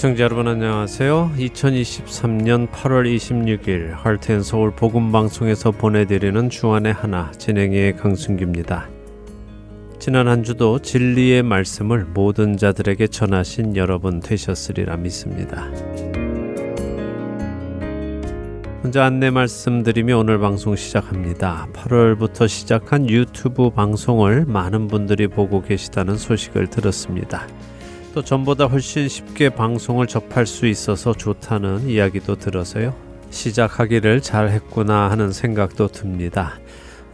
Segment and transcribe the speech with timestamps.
[0.00, 1.32] 애청자 여러분 안녕하세요.
[1.36, 8.88] 2023년 8월 26일 할텐서울 복음방송에서 보내드리는 주안의 하나 진행의 강순규입니다.
[9.98, 15.68] 지난 한 주도 진리의 말씀을 모든 자들에게 전하신 여러분 되셨으리라 믿습니다.
[18.82, 21.68] 먼저 안내 말씀드리며 오늘 방송 시작합니다.
[21.74, 27.46] 8월부터 시작한 유튜브 방송을 많은 분들이 보고 계시다는 소식을 들었습니다.
[28.12, 32.94] 또 전보다 훨씬 쉽게 방송을 접할 수 있어서 좋다는 이야기도 들어서요.
[33.30, 36.58] 시작하기를 잘 했구나 하는 생각도 듭니다.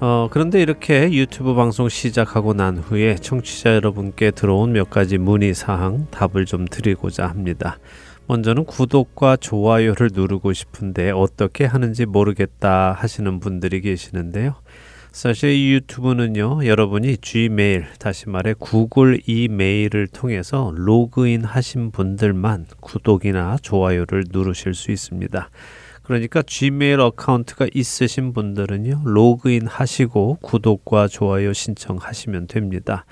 [0.01, 6.07] 어, 그런데 이렇게 유튜브 방송 시작하고 난 후에 청취자 여러분께 들어온 몇 가지 문의 사항
[6.11, 7.79] 답을 좀 드리고자 합니다.
[8.27, 14.55] 먼저는 구독과 좋아요를 누르고 싶은데 어떻게 하는지 모르겠다 하시는 분들이 계시는데요.
[15.17, 24.25] 사실 이 유튜브는요, 여러분이 Gmail, 다시 말해 구글 이메일을 통해서 로그인 하신 분들만 구독이나 좋아요를
[24.31, 25.49] 누르실 수 있습니다.
[26.03, 33.07] 그러니까 Gmail account가 있으신 분들은요, 로그인 하시고 구독과 좋아요 신청하시면 됩니다.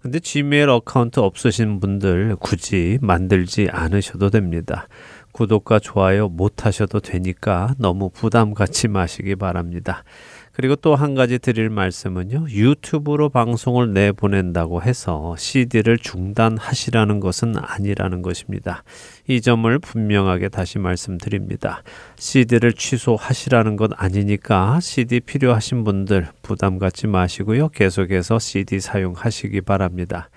[0.00, 4.88] 근데 Gmail account 없으신 분들 굳이 만들지 않으셔도 됩니다.
[5.30, 10.02] 구독과 좋아요 못 하셔도 되니까 너무 부담 갖지 마시기 바랍니다.
[10.54, 12.46] 그리고 또 한 가지 드릴 말씀은요.
[12.48, 18.84] 유튜브로 방송을 내보낸다고 해서 CD를 중단하시라는 것은 아니라는 것입니다.
[19.26, 21.82] 이 점을 분명하게 다시 말씀드립니다.
[22.16, 27.70] CD를 취소하시라는 것 아니니까 CD 필요하신 분들 부담 갖지 마시고요.
[27.70, 30.30] 계속해서 CD 사용하시기 바랍니다.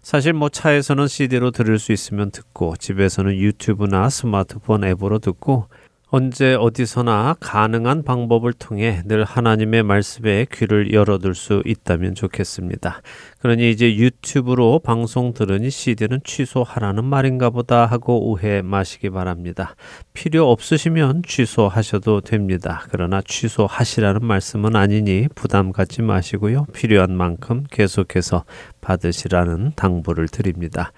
[0.00, 5.66] 사실 뭐 차에서는 CD로 들을 수 있으면 듣고 집에서는 유튜브나 스마트폰 앱으로 듣고
[6.10, 13.02] 언제 어디서나 가능한 방법을 통해 늘 하나님의 말씀에 귀를 열어둘 수 있다면 좋겠습니다.
[13.40, 19.76] 그러니 이제 유튜브로 방송 들으니 CD는 취소하라는 말인가 보다 하고 오해 마시기 바랍니다.
[20.14, 22.86] 필요 없으시면 취소하셔도 됩니다.
[22.90, 26.64] 그러나 취소하시라는 말씀은 아니니 부담 갖지 마시고요.
[26.72, 28.44] 필요한 만큼 계속해서
[28.80, 30.90] 받으시라는 당부를 드립니다.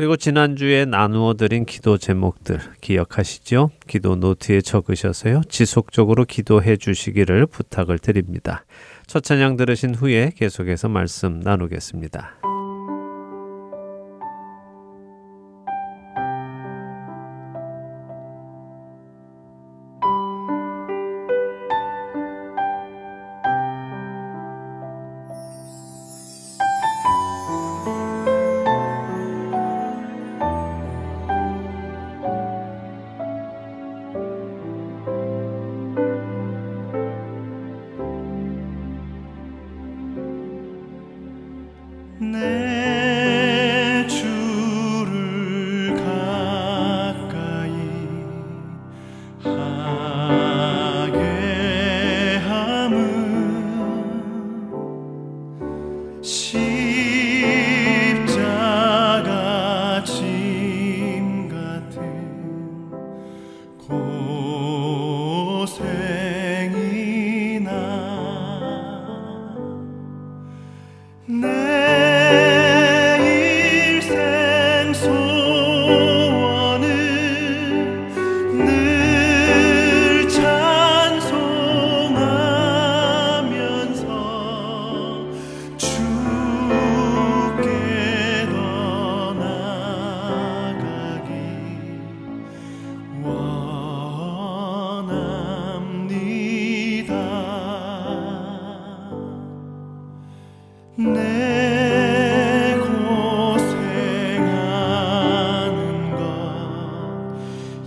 [0.00, 3.68] 그리고 지난주에 나누어 드린 기도 제목들 기억하시죠?
[3.86, 5.42] 기도 노트에 적으셔서요.
[5.50, 8.64] 지속적으로 기도해 주시기를 부탁을 드립니다.
[9.06, 12.49] 첫 찬양 들으신 후에 계속해서 말씀 나누겠습니다.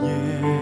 [0.03, 0.53] 夜。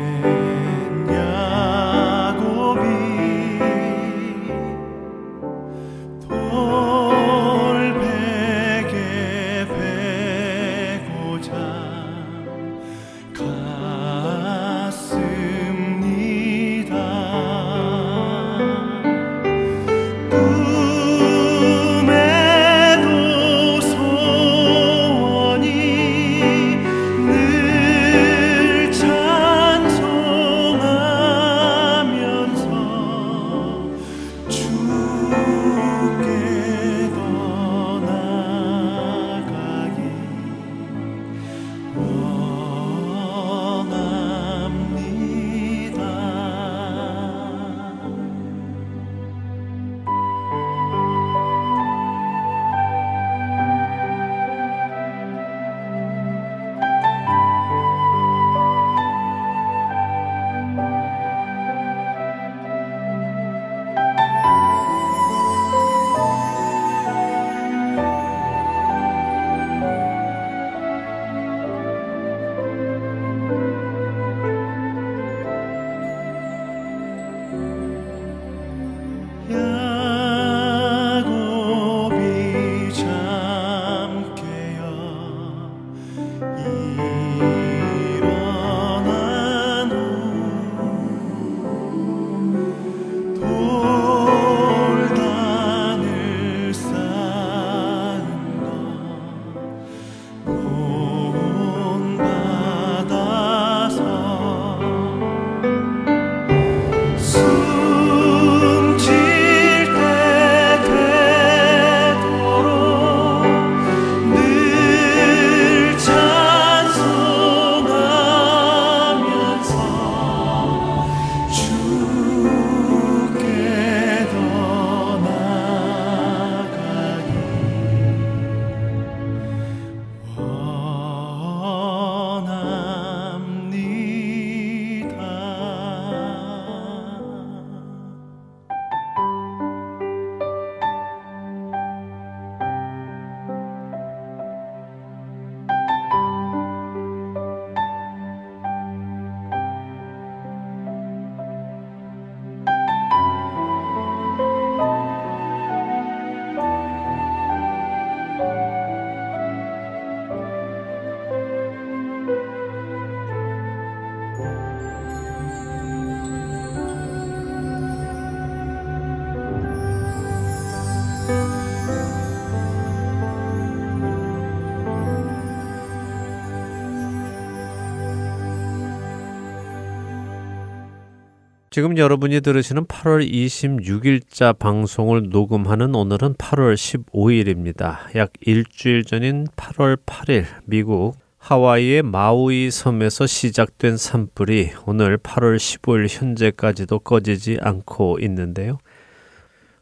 [181.73, 188.13] 지금 여러분이 들으시는 8월 26일자 방송을 녹음하는 오늘은 8월 15일입니다.
[188.17, 196.99] 약 일주일 전인 8월 8일 미국 하와이의 마우이 섬에서 시작된 산불이 오늘 8월 15일 현재까지도
[196.99, 198.77] 꺼지지 않고 있는데요.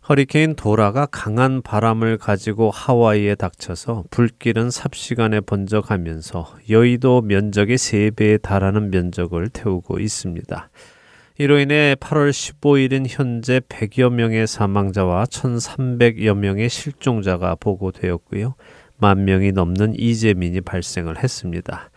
[0.08, 9.50] 허리케인 도라가 강한 바람을 가지고 하와이에 닥쳐서 불길은 삽시간에 번져가면서 여의도 면적의 3배에 달하는 면적을
[9.50, 10.70] 태우고 있습니다.
[11.42, 18.56] 이로 인해 8월 15일은 현재 100여 명의 사망자와 1,300여 명의 실종자가 보고되었고요.
[18.98, 21.92] 만 명이 넘는 이재민이 발생을 했습니다.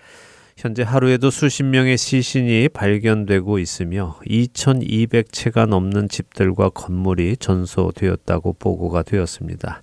[0.56, 9.82] 현재 하루에도 수십 명의 시신이 발견되고 있으며 2,200채가 넘는 집들과 건물이 전소되었다고 보고가 되었습니다.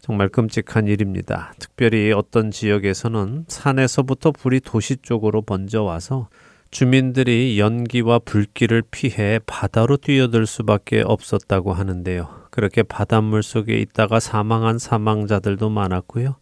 [0.00, 1.54] 정말 끔찍한 일입니다.
[1.58, 6.28] 특별히 어떤 지역에서는 산에서부터 불이 도시 쪽으로 번져와서
[6.72, 12.46] 주민들이 연기와 불길을 피해 바다로 뛰어들 수밖에 없었다고 하는데요.
[12.50, 16.36] 그렇게 바닷물 속에 있다가 사망한 사망자들도 많았고요.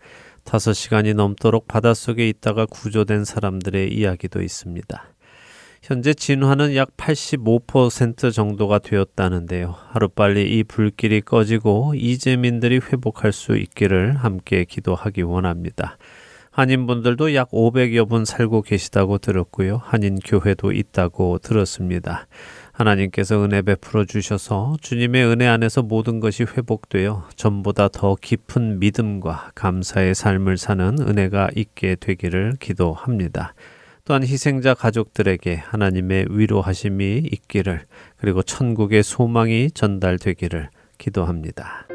[0.44, 5.02] 다섯 시간이 넘도록 바닷속에 있다가 구조된 사람들의 이야기도 있습니다.
[5.82, 9.74] 현재 진화는 약 85% 정도가 되었다는데요.
[9.88, 15.98] 하루빨리 이 불길이 꺼지고 이재민들이 회복할 수 있기를 함께 기도하기 원합니다.
[16.50, 19.80] 한인분들도 약 500여 분 살고 계시다고 들었고요.
[19.84, 22.26] 한인 교회도 있다고 들었습니다.
[22.72, 30.14] 하나님께서 은혜 베풀어 주셔서 주님의 은혜 안에서 모든 것이 회복되어 전보다 더 깊은 믿음과 감사의
[30.14, 33.54] 삶을 사는 은혜가 있게 되기를 기도합니다.
[34.04, 37.82] 또한 희생자 가족들에게 하나님의 위로하심이 있기를
[38.16, 41.86] 그리고 천국의 소망이 전달되기를 기도합니다.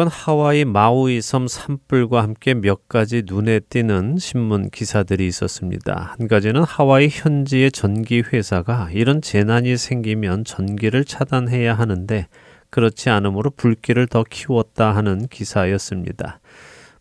[0.00, 6.14] 이번 하와이 마우이 섬 산불과 함께 몇 가지 눈에 띄는 신문 기사들이 있었습니다.
[6.16, 12.28] 한 가지는 하와이 현지의 전기 회사가 이런 재난이 생기면 전기를 차단해야 하는데
[12.70, 16.40] 그렇지 않으므로 불길을 더 키웠다 하는 기사였습니다.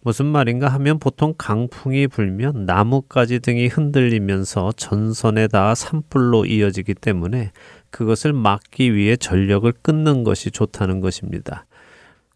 [0.02, 7.54] 무슨 말인가 하면 보통 강풍이 불면 나뭇가지 등이 흔들리면서 전선에 닿아 산불로 이어지기 때문에
[7.92, 11.66] 그것을 막기 위해 전력을 끊는 것이 좋다는 것입니다.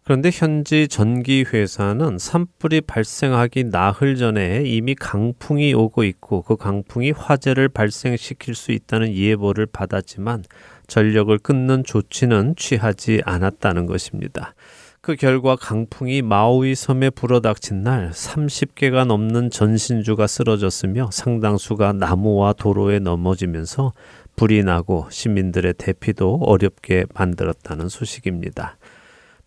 [0.03, 7.69] 그런데 현지 전기 회사는 산불이 발생하기 나흘 전에 이미 강풍이 오고 있고 그 강풍이 화재를
[7.69, 10.43] 발생시킬 수 있다는 예보를 받았지만
[10.87, 14.53] 전력을 끊는 조치는 취하지 않았다는 것입니다.
[14.99, 23.93] 그 결과 강풍이 마우이 섬에 불어닥친 날 30개가 넘는 전신주가 쓰러졌으며 상당수가 나무와 도로에 넘어지면서
[24.35, 28.77] 불이 나고 시민들의 대피도 어렵게 만들었다는 소식입니다.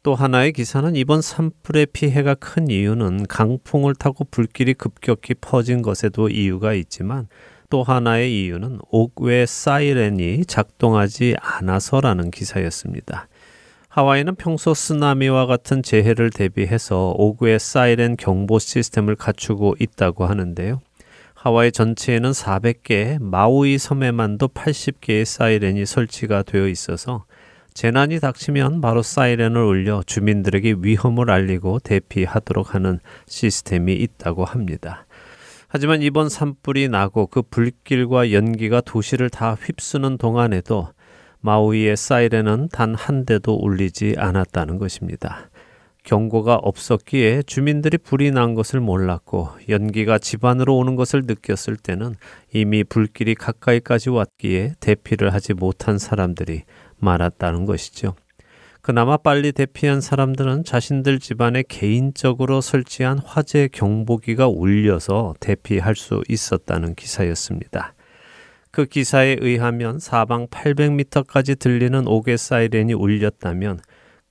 [0.06, 6.74] 또 하나의 기사는 이번 산불의 피해가 큰 이유는 강풍을 타고 불길이 급격히 퍼진 것에도 이유가
[6.74, 7.26] 있지만
[7.70, 13.26] 또 하나의 이유는 옥외 사이렌이 작동하지 않아서라는 기사였습니다.
[13.88, 20.78] 하와이는 평소 쓰나미와 같은 재해를 대비해서 옥외 사이렌 경보 시스템을 갖추고 있다고 하는데요.
[21.34, 27.24] 하와이 전체에는 400개, 마우이 섬에만도 80개의 사이렌이 설치가 되어 있어서
[27.76, 35.04] 재난이 닥치면 바로 사이렌을 울려 주민들에게 위험을 알리고 대피하도록 하는 시스템이 있다고 합니다.
[35.68, 40.88] 하지만 이번 산불이 나고 그 불길과 연기가 도시를 다 휩쓰는 동안에도
[41.40, 45.50] 마우이의 사이렌은 단 한 대도 울리지 않았다는 것입니다.
[46.02, 52.14] 경고가 없었기에 주민들이 불이 난 것을 몰랐고 연기가 집안으로 오는 것을 느꼈을 때는
[52.54, 56.62] 이미 불길이 가까이까지 왔기에 대피를 하지 못한 사람들이
[56.98, 58.14] 많았다는 것이죠.
[58.86, 67.94] 그나마 빨리 대피한 사람들은 자신들 집안에 개인적으로 설치한 화재 경보기가 울려서 대피할 수 있었다는 기사였습니다.
[68.70, 73.80] 그 기사에 의하면 사방 800m까지 들리는 옥외 사이렌이 울렸다면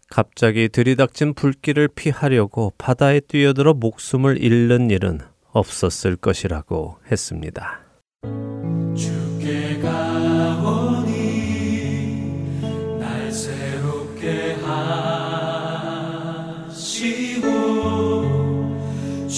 [0.09, 5.19] 갑자기 들이닥친 불길을 피하려고 바다에 뛰어들어 목숨을 잃는 일은
[5.51, 7.81] 없었을 것이라고 했습니다.
[9.41, 10.14] 여러분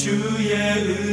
[0.08, 1.07] 主耶稣。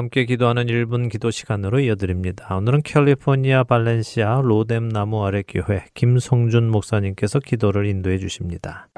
[0.00, 2.56] 함께 기도하는 1분 기도 시간으로 이어드립니다.
[2.56, 8.88] 오늘은 캘리포니아 발렌시아 로뎀 나무 아래 교회 김성준 목사님께서 기도를 인도해 주십니다.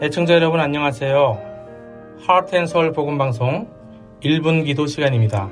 [0.00, 1.42] 애청자 여러분 안녕하세요.
[2.20, 3.68] 하트앤서울 복음방송
[4.22, 5.50] 1분 기도 시간입니다.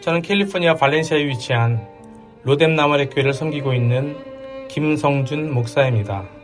[0.00, 1.88] 저는 캘리포니아 발렌시아에 위치한
[2.44, 4.16] 로뎀 나무 아래 교회를 섬기고 있는
[4.68, 6.35] 김성준 목사입니다.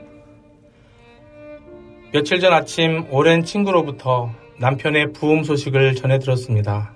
[2.13, 6.95] 며칠 전 아침 오랜 친구로부터 남편의 부음 소식을 전해 들었습니다.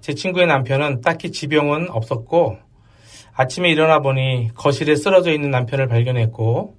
[0.00, 2.56] 제 친구의 남편은 딱히 지병은 없었고
[3.34, 6.74] 아침에 일어나 보니 거실에 쓰러져 있는 남편을 발견했고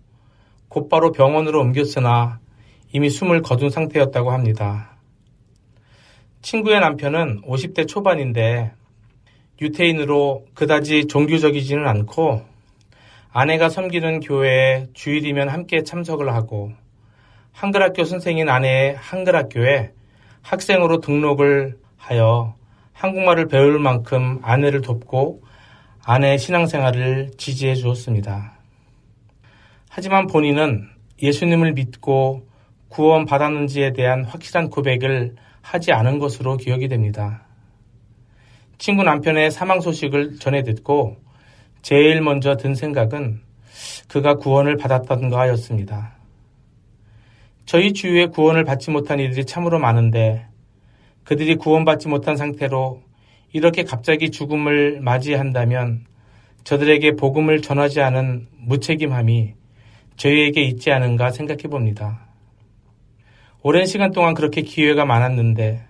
[0.69, 2.39] 곧바로 병원으로 옮겼으나
[2.91, 4.97] 이미 숨을 거둔 상태였다고 합니다.
[6.41, 8.71] 친구의 남편은 50대 초반인데
[9.61, 12.41] 유태인으로 그다지 종교적이지는 않고
[13.31, 16.71] 아내가 섬기는 교회에 주일이면 함께 참석을 하고
[17.57, 19.91] 한글학교 선생인 아내의 한글학교에
[20.43, 22.53] 학생으로 등록을 하여
[22.93, 25.41] 한국말을 배울 만큼 아내를 돕고
[26.05, 28.59] 아내의 신앙생활을 지지해 주었습니다.
[29.89, 30.87] 하지만 본인은
[31.19, 32.47] 예수님을 믿고
[32.89, 37.41] 구원 받았는지에 대한 확실한 고백을 하지 않은 것으로 기억이 됩니다.
[38.77, 41.17] 친구 남편의 사망 소식을 전해 듣고
[41.81, 43.41] 제일 먼저 든 생각은
[44.07, 46.16] 그가 구원을 받았던가 하였습니다.
[47.67, 50.47] 저희 주위에 구원을 받지 못한 이들이 참으로 많은데
[51.25, 53.03] 그들이 구원받지 못한 상태로
[53.51, 56.05] 이렇게 갑자기 죽음을 맞이한다면
[56.63, 59.53] 저들에게 복음을 전하지 않은 무책임함이
[60.15, 62.29] 저희에게 있지 않은가 생각해 봅니다.
[63.63, 65.83] 오랜 시간 동안 그렇게 기회가 많았는데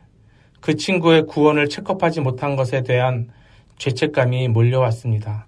[0.59, 3.29] 그 친구의 구원을 체크업하지 못한 것에 대한
[3.77, 5.45] 죄책감이 몰려왔습니다.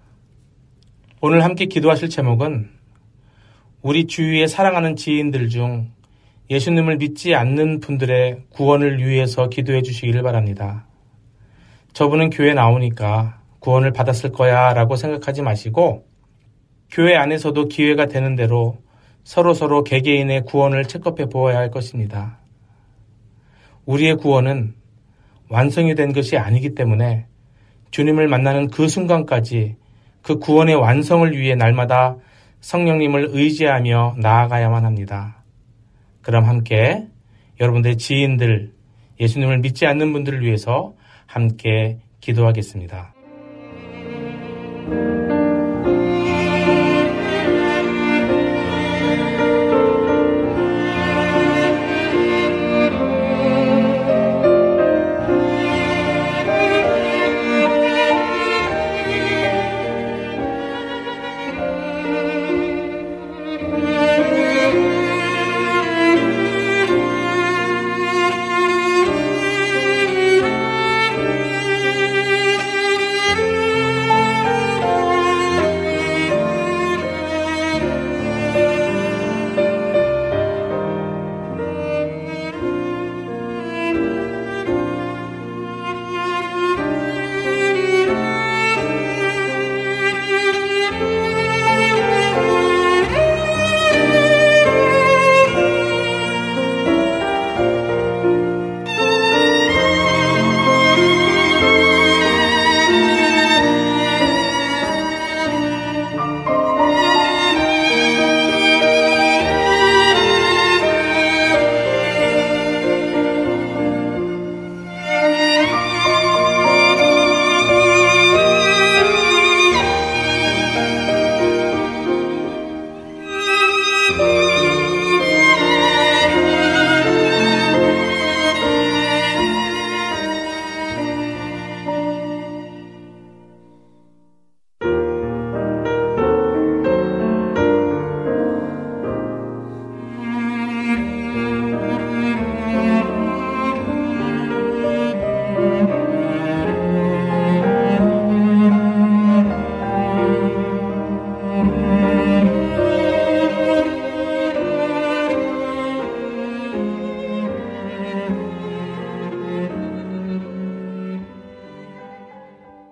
[1.20, 2.70] 오늘 함께 기도하실 제목은
[3.82, 5.90] 우리 주위에 사랑하는 지인들 중
[6.50, 10.86] 예수님을 믿지 않는 분들의 구원을 위해서 기도해 주시기를 바랍니다.
[11.92, 16.06] 저분은 교회 나오니까 구원을 받았을 거야 라고 생각하지 마시고
[16.90, 18.78] 교회 안에서도 기회가 되는 대로
[19.22, 22.38] 서로 서로 개개인의 구원을 체크해 보아야 할 것입니다.
[23.86, 24.74] 우리의 구원은
[25.48, 27.26] 완성이 된 것이 아니기 때문에
[27.92, 29.76] 주님을 만나는 그 순간까지
[30.22, 32.16] 그 구원의 완성을 위해 날마다
[32.60, 35.39] 성령님을 의지하며 나아가야만 합니다.
[36.22, 37.06] 그럼 함께
[37.60, 38.72] 여러분들의 지인들,
[39.20, 40.94] 예수님을 믿지 않는 분들을 위해서
[41.26, 43.14] 함께 기도하겠습니다.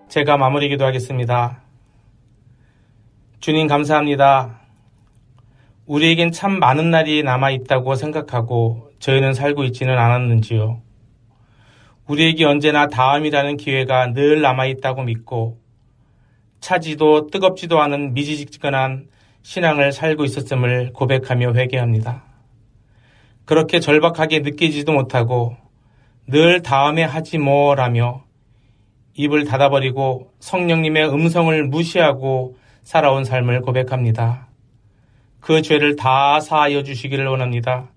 [0.09, 1.61] 제가 마무리 기도하겠습니다.
[3.41, 4.61] 주님 감사합니다.
[5.85, 10.81] 우리에겐 참 많은 날이 남아 있다고 생각하고 저희는 살고 있지는 않았는지요.
[12.07, 15.61] 우리에게 언제나 다음이라는 기회가 늘 남아 있다고 믿고
[16.61, 19.09] 차지도 뜨겁지도 않은 미지직근한
[19.43, 22.25] 신앙을 살고 있었음을 고백하며 회개합니다.
[23.45, 25.55] 그렇게 절박하게 느끼지도 못하고
[26.27, 28.28] 늘 다음에 하지 뭐라며
[29.19, 34.47] 입을 닫아버리고 성령님의 음성을 무시하고 살아온 삶을 고백합니다.
[35.41, 37.91] 그 죄를 다 사하여 주시기를 원합니다.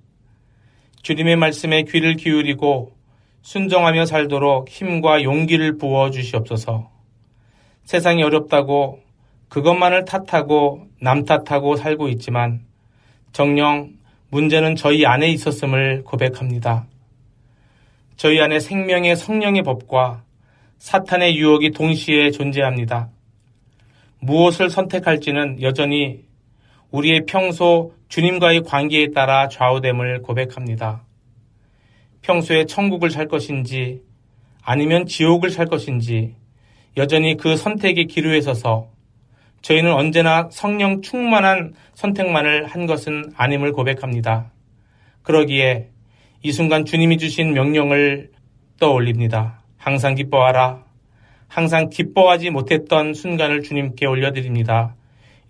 [1.04, 2.96] 주님의 말씀에 귀를 기울이고
[3.44, 6.90] 순종하며 살도록 힘과 용기를 부어 주시옵소서.
[7.84, 9.00] 세상이 어렵다고
[9.50, 12.62] 그것만을 탓하고 남 탓하고 살고 있지만
[13.32, 13.94] 정령
[14.30, 16.88] 문제는 저희 안에 있었음을 고백합니다.
[18.16, 20.24] 저희 안에 생명의 성령의 법과
[20.82, 23.12] 사탄의 유혹이 동시에 존재합니다.
[24.20, 26.26] 무엇을 선택할지는 여전히
[26.90, 31.04] 우리의 평소 주님과의 관계에 따라 좌우됨을 고백합니다.
[32.24, 34.02] 평소에 천국을 살 것인지
[34.64, 36.36] 아니면 지옥을 살 것인지
[36.98, 38.90] 여전히 그 선택의 기로에 서서
[39.62, 44.52] 저희는 언제나 성령 충만한 선택만을 한 것은 아님을 고백합니다.
[45.22, 45.90] 그러기에
[46.42, 48.32] 이 순간 주님이 주신 명령을
[48.80, 49.61] 떠올립니다.
[49.82, 50.84] 항상 기뻐하라.
[51.48, 54.96] 항상 기뻐하지 못했던 순간을 주님께 올려드립니다.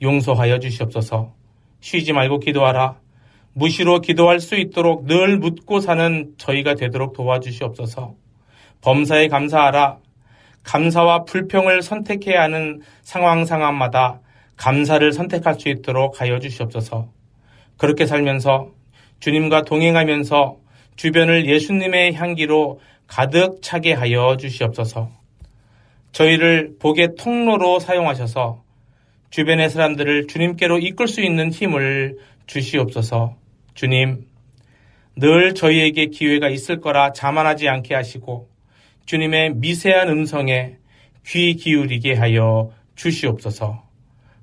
[0.02, 1.34] 용서하여 주시옵소서.
[1.82, 2.96] 쉬지 말고 기도하라.
[3.52, 8.16] 무시로 기도할 수 있도록 늘 묻고 사는 저희가 되도록 도와주시옵소서.
[8.80, 9.98] 범사에 감사하라.
[10.64, 14.22] 감사와 불평을 선택해야 하는 상황 상황마다
[14.56, 17.10] 감사를 선택할 수 있도록 하여 주시옵소서.
[17.76, 18.70] 그렇게 살면서
[19.20, 20.56] 주님과 동행하면서
[20.96, 22.80] 주변을 예수님의 향기로
[23.12, 25.12] 가득 차게 하여 주시옵소서.
[26.14, 28.64] 저희를 복의 통로로 사용하셔서
[29.32, 33.36] 주변의 사람들을 주님께로 이끌 수 있는 힘을 주시옵소서.
[33.74, 34.28] 주님,
[35.18, 38.50] 늘 저희에게 기회가 있을 거라 자만하지 않게 하시고
[39.06, 40.78] 주님의 미세한 음성에
[41.28, 43.84] 귀 기울이게 하여 주시옵소서.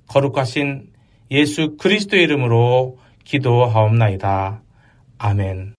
[0.07, 0.91] 거룩하신
[1.31, 4.61] 예수 그리스도의 이름으로 기도하옵나이다.
[5.17, 5.78] 아멘.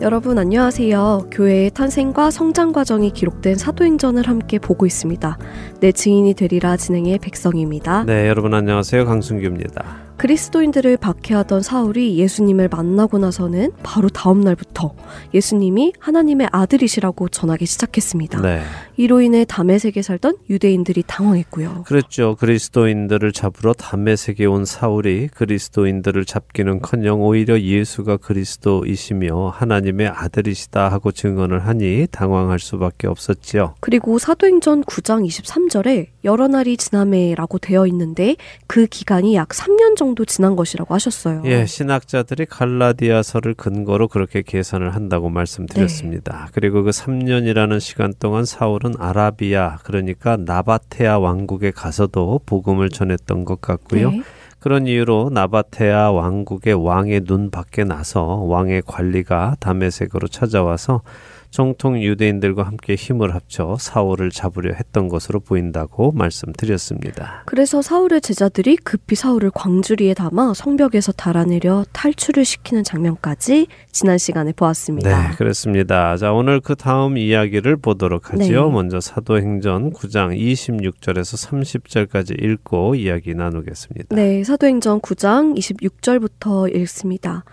[0.00, 1.26] 여러분 안녕하세요.
[1.32, 5.38] 교회의 탄생과 성장 과정이 기록된 사도행전을 함께 보고 있습니다.
[5.80, 8.04] 내 증인이 되리라 진행의 백성입니다.
[8.04, 9.04] 네, 여러분 안녕하세요.
[9.04, 10.07] 강순규입니다.
[10.18, 14.94] 그리스도인들을 박해하던 사울이 예수님을 만나고 나서는 바로 다음 날부터
[15.32, 18.42] 예수님이 하나님의 아들이시라고 전하기 시작했습니다.
[18.42, 18.62] 네.
[18.96, 21.84] 이로 인해 담에색에 살던 유대인들이 당황했고요.
[21.86, 22.34] 그렇죠.
[22.34, 32.08] 그리스도인들을 잡으러 담메색에 온 사울이 그리스도인들을 잡기는커녕 오히려 예수가 그리스도이시며 하나님의 아들이시다 하고 증언을 하니
[32.10, 33.76] 당황할 수밖에 없었지요.
[33.78, 38.34] 그리고 사도행전 9장 23절에 여러 날이 지남에라고 되어 있는데
[38.66, 41.42] 그 기간이 약 3년 정도 지난 것이라고 하셨어요.
[41.44, 46.44] 예, 신학자들이 갈라디아서를 근거로 그렇게 계산을 한다고 말씀드렸습니다.
[46.46, 46.50] 네.
[46.52, 54.10] 그리고 그 3년이라는 시간 동안 사울은 아라비아 그러니까 나바테아 왕국에 가서도 복음을 전했던 것 같고요.
[54.10, 54.22] 네.
[54.58, 61.02] 그런 이유로 나바테아 왕국의 왕의 눈 밖에 나서 왕의 관리가 다메섹으로 찾아와서
[61.50, 67.42] 정통 유대인들과 함께 힘을 합쳐 사울을 잡으려 했던 것으로 보인다고 말씀드렸습니다.
[67.46, 75.30] 그래서 사울의 제자들이 급히 사울을 광주리에 담아 성벽에서 달아내려 탈출을 시키는 장면까지 지난 시간에 보았습니다.
[75.30, 76.16] 네, 그렇습니다.
[76.16, 78.66] 자, 오늘 그 다음 이야기를 보도록 하지요.
[78.66, 78.72] 네.
[78.72, 84.14] 먼저 사도행전 9장 26절에서 30절까지 읽고 이야기 나누겠습니다.
[84.14, 87.44] 네, 사도행전 9장 26절부터 읽습니다.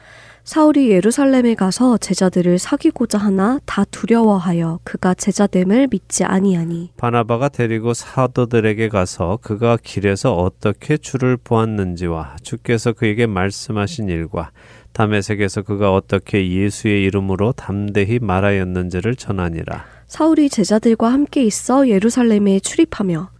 [0.46, 8.90] 사울이 예루살렘에 가서 제자들을 사귀고자 하나 다 두려워하여 그가 제자됨을 믿지 아니하니 바나바가 데리고 사도들에게
[8.90, 14.52] 가서 그가 길에서 어떻게 주를 보았는지와 주께서 그에게 말씀하신 일과
[14.94, 19.84] 담에색에서 그가 어떻게 예수의 이름으로 담대히 말하였는지를 전하니라.
[20.06, 23.35] 사울이 제자들과 함께 있어 예루살렘에 출입하며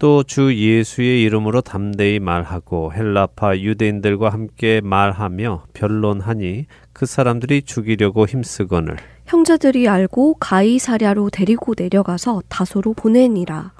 [0.00, 8.96] 또 주 예수의 이름으로 담대히 말하고 헬라파 유대인들과 함께 말하며 변론하니 그 사람들이 죽이려고 힘쓰거늘
[9.26, 13.72] 형제들이 알고 가이사랴로 데리고 내려가서 다소로 보내니라.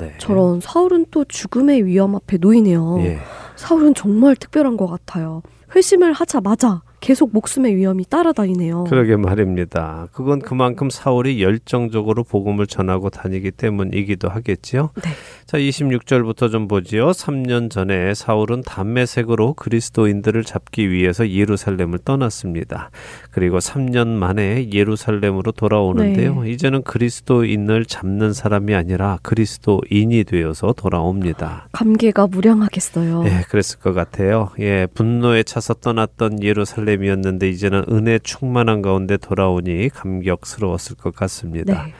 [0.00, 0.14] 네.
[0.18, 2.98] 저런 사울은 또 죽음의 위험 앞에 놓이네요.
[3.02, 3.18] 예.
[3.54, 5.42] 사울은 정말 특별한 것 같아요.
[5.74, 8.84] 회심을 하자마자 계속 목숨의 위험이 따라다니네요.
[8.84, 10.08] 그러게 말입니다.
[10.12, 14.90] 그건 그만큼 사울이 열정적으로 복음을 전하고 다니기 때문이기도 하겠지요.
[15.02, 15.10] 네.
[15.46, 17.10] 자, 26절부터 좀 보지요.
[17.10, 22.90] 3년 전에 사울은 담메색으로 그리스도인들을 잡기 위해서 예루살렘을 떠났습니다.
[23.30, 26.42] 그리고 3년 만에 예루살렘으로 돌아오는데요.
[26.42, 26.50] 네.
[26.50, 31.68] 이제는 그리스도인을 잡는 사람이 아니라 그리스도인이 되어서 돌아옵니다.
[31.72, 33.24] 감개가 무량하겠어요.
[33.26, 34.50] 예, 그랬을 것 같아요.
[34.58, 41.84] 예, 분노에 차서 떠났던 예루살렘 이었는데 이제는 은혜 충만한 가운데 돌아오니 감격스러웠을 것 같습니다.
[41.84, 41.92] 네.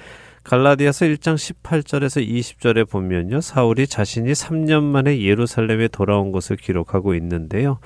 [0.44, 3.42] 갈라디아서 1장 18절에서 20절에 보면요.
[3.42, 7.80] 사울이 자신이 3년 만에 예루살렘에 돌아온 것을 기록하고 있는데요.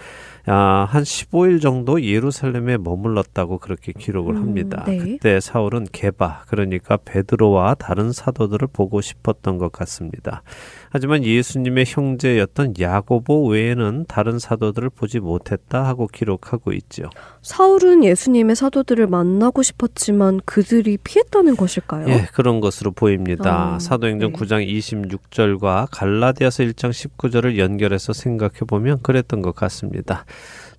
[0.47, 4.85] 아, 한 15일 정도 예루살렘에 머물렀다고 그렇게 기록을 음, 합니다.
[4.87, 4.99] 네.
[4.99, 10.43] 그때 사울은 게바, 그러니까 베드로와 다른 사도들을 보고 싶었던 것 같습니다.
[10.91, 17.05] 하지만 예수님의 형제였던 야고보 외에는 다른 사도들을 보지 못했다 하고 기록하고 있죠.
[17.41, 22.09] 사울은 예수님의 사도들을 만나고 싶었지만 그들이 피했다는 것일까요?
[22.09, 23.75] 예, 그런 것으로 보입니다.
[23.75, 24.39] 아, 사도행전 네.
[24.39, 30.27] 9장 26절과 갈라디아서 1장 19절을 연결해서 생각해 보면 그랬던 것 같습니다.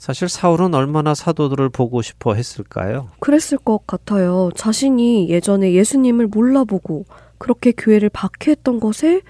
[0.04, 3.08] 사실 사울은 얼마나 사도들을 보고 싶어 했을까요?
[3.22, 4.50] 그랬을 것 같아요.
[4.54, 7.06] 자신이 예전에 예수님을 몰라보고
[7.38, 9.22] 그렇게 교회를 박해했던 것에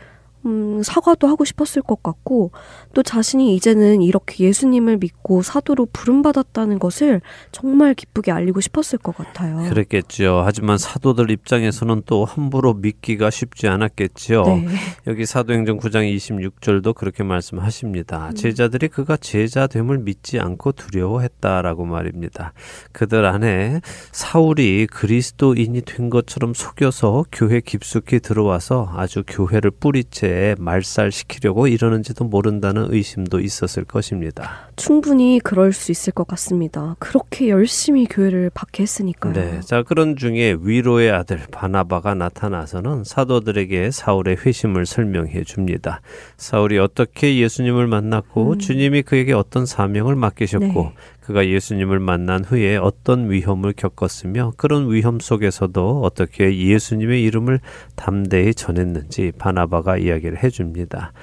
[0.45, 2.51] 음, 사과도 하고 싶었을 것 같고
[2.93, 7.21] 또 자신이 이제는 이렇게 예수님을 믿고 사도로 부름받았다는 것을
[7.51, 9.69] 정말 기쁘게 알리고 싶었을 것 같아요.
[9.69, 10.41] 그랬겠죠.
[10.45, 14.43] 하지만 사도들 입장에서는 또 함부로 믿기가 쉽지 않았겠죠.
[14.45, 14.67] 네.
[15.07, 18.29] 여기 사도행전 9장 26절도 그렇게 말씀하십니다.
[18.29, 18.35] 음.
[18.35, 22.53] 제자들이 그가 제자됨을 믿지 않고 두려워했다라고 말입니다.
[22.91, 23.79] 그들 안에
[24.11, 33.39] 사울이 그리스도인이 된 것처럼 속여서 교회 깊숙이 들어와서 아주 교회를 뿌리채 말살시키려고 이러는지도 모른다는 의심도
[33.39, 34.69] 있었을 것입니다.
[34.75, 36.95] 충분히 그럴 수 있을 것 같습니다.
[36.99, 39.33] 그렇게 열심히 교회를 박해했으니까요.
[39.33, 39.59] 네.
[39.61, 46.01] 자, 그런 중에 위로의 아들 바나바가 나타나서는 사도들에게 사울의 회심을 설명해 줍니다.
[46.37, 48.59] 사울이 어떻게 예수님을 만났고 음.
[48.59, 50.93] 주님이 그에게 어떤 사명을 맡기셨고 네.
[51.23, 57.61] 그가 예수님을 만난 후에 어떤 위험을 겪었으며 그런 위험 속에서도 어떻게 예수님의 이름을
[57.95, 61.13] 담대히 전했는지 바나바가 이야기를 해 줍니다.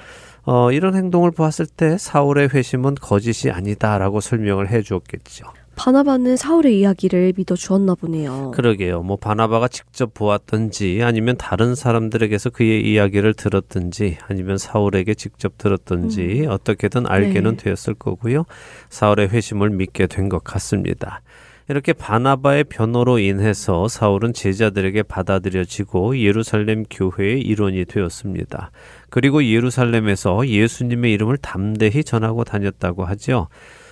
[0.43, 5.45] 어, 이런 행동을 보았을 때 사울의 회심은 거짓이 아니다라고 설명을 해 주었겠죠.
[5.83, 8.51] 바나바는 사울의 이야기를 믿어 주었나 보네요.
[8.51, 9.01] 그러게요.
[9.01, 17.07] 뭐 바나바가 직접 보았던지 아니면 다른 사람들에게서 그의 이야기를 들었든지 아니면 사울에게 직접 들었든지 어떻게든
[17.07, 17.63] 알게는 네.
[17.63, 18.45] 되었을 거고요.
[18.89, 21.21] 사울의 회심을 믿게 된 것 같습니다.
[21.67, 28.69] 이렇게 바나바의 변호로 인해서 사울은 제자들에게 받아들여지고 예루살렘 교회의 일원이 되었습니다.
[29.09, 33.47] 그리고 예루살렘에서 예수님의 이름을 담대히 전하고 다녔다고 하죠.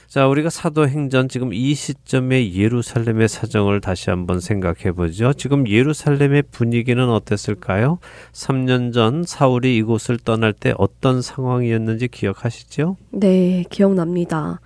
[0.10, 5.34] 자, 우리가 사도행전 지금 이 시점에 예루살렘의 사정을 다시 한번 생각해 보죠.
[5.34, 8.00] 지금 예루살렘의 분위기는 어땠을까요?
[8.32, 12.98] 3년 전 사울이 이곳을 떠날 때 어떤 상황이었는지 기억하시죠?
[13.12, 14.60] 네, 기억납니다.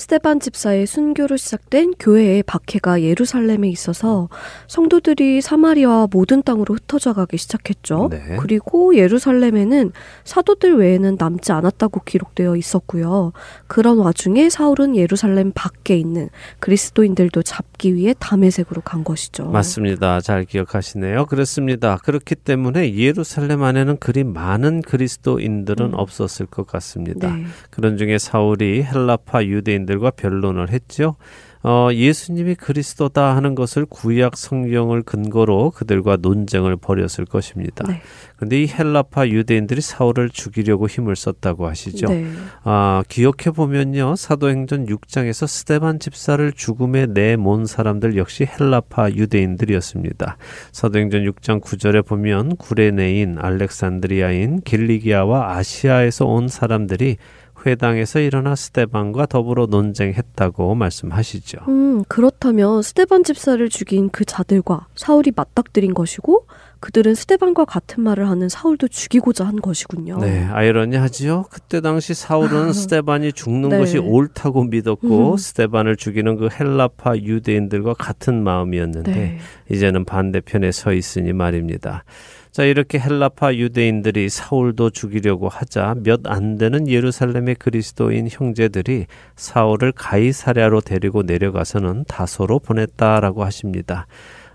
[0.00, 4.30] 스테반 집사의 순교로 시작된 교회의 박해가 예루살렘에 있어서
[4.66, 8.08] 성도들이 사마리아와 모든 땅으로 흩어져 가기 시작했죠.
[8.10, 8.38] 네.
[8.40, 9.92] 그리고 예루살렘에는
[10.24, 13.32] 사도들 외에는 남지 않았다고 기록되어 있었고요.
[13.66, 16.30] 그런 와중에 사울은 예루살렘 밖에 있는
[16.60, 19.50] 그리스도인들도 잡기 위해 담에색으로 간 것이죠.
[19.50, 20.22] 맞습니다.
[20.22, 21.26] 잘 기억하시네요.
[21.26, 21.98] 그렇습니다.
[22.02, 25.94] 그렇기 때문에 예루살렘 안에는 그리 많은 그리스도인들은 음.
[25.94, 27.36] 없었을 것 같습니다.
[27.36, 27.44] 네.
[27.68, 31.16] 그런 중에 사울이 헬라파 유대인 들과 변론을 했죠.
[31.62, 37.86] 어, 예수님이 그리스도다 하는 것을 구약 성경을 근거로 그들과 논쟁을 벌였을 것입니다.
[37.86, 38.00] 네.
[38.36, 42.06] 그런데 이 헬라파 유대인들이 사울을 죽이려고 힘을 썼다고 하시죠.
[42.06, 42.30] 네.
[42.64, 44.16] 아, 기억해 보면요.
[44.16, 50.38] 사도행전 6장에서 스데반 집사를 죽음에 내몬 사람들 역시 헬라파 유대인들이었습니다.
[50.72, 57.18] 사도행전 6장 9절에 보면 구레네인, 알렉산드리아인, 길리기아와 아시아에서 온 사람들이
[57.66, 61.58] 회당에서 일어나 스데반과 더불어 논쟁했다고 말씀하시죠.
[61.68, 66.46] 음, 그렇다면 스테반 집사를 죽인 그 자들과 사울이 맞닥뜨린 것이고
[66.80, 70.18] 그들은 스테반과 같은 말을 하는 사울도 죽이고자 한 것이군요.
[70.18, 71.44] 네, 아이러니하지요.
[71.50, 73.78] 그때 당시 사울은 스테반이 죽는 네.
[73.78, 75.36] 것이 옳다고 믿었고 음.
[75.36, 79.38] 스테반을 죽이는 그 헬라파 유대인들과 같은 마음이었는데 네.
[79.70, 82.04] 이제는 반대편에 서 있으니 말입니다.
[82.52, 90.80] 자, 이렇게 헬라파 유대인들이 사울도 죽이려고 하자 몇 안 되는 예루살렘의 그리스도인 형제들이 사울을 가이사랴로
[90.80, 94.06] 데리고 내려가서는 다소로 보냈다라고 하십니다.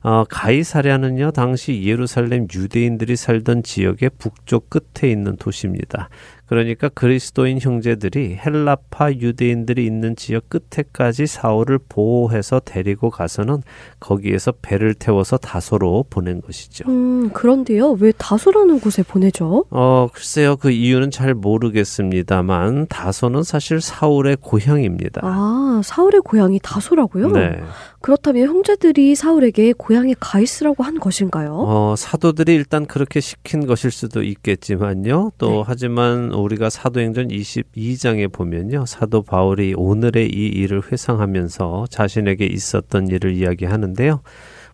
[0.03, 6.09] 어, 가이사랴는요, 당시 예루살렘 유대인들이 살던 지역의 북쪽 끝에 있는 도시입니다.
[6.45, 13.63] 그러니까 그리스도인 형제들이 헬라파 유대인들이 있는 지역 끝에까지 사울을 보호해서 데리고 가서는
[13.99, 16.85] 거기에서 배를 태워서 다소로 보낸 것이죠.
[16.87, 17.97] 음, 그런데요.
[17.99, 19.65] 왜 다소라는 곳에 보내죠?
[19.71, 20.55] 어, 글쎄요.
[20.55, 25.21] 그 이유는 잘 모르겠습니다만 다소는 사실 사울의 고향입니다.
[25.23, 27.29] 아, 사울의 고향이 다소라고요?
[27.31, 27.59] 네.
[28.01, 31.55] 그렇다면 형제들이 사울에게 고향에 가 있으라고 한 것인가요?
[31.57, 35.31] 어, 사도들이 일단 그렇게 시킨 것일 수도 있겠지만요.
[35.39, 35.63] 또 네.
[35.65, 38.85] 하지만 우리가 사도행전 22장에 보면요.
[38.85, 44.21] 사도 바울이 오늘의 이 일을 회상하면서 자신에게 있었던 일을 이야기하는데요.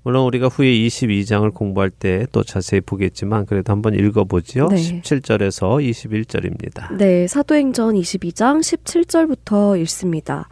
[0.03, 4.69] 물론 우리가 후에 22장을 공부할 때 또 자세히 보겠지만 그래도 한번 읽어보지요.
[4.69, 4.75] 네.
[4.75, 6.95] 17절에서 21절입니다.
[6.97, 10.49] 네, 사도행전 22장 17절부터 읽습니다.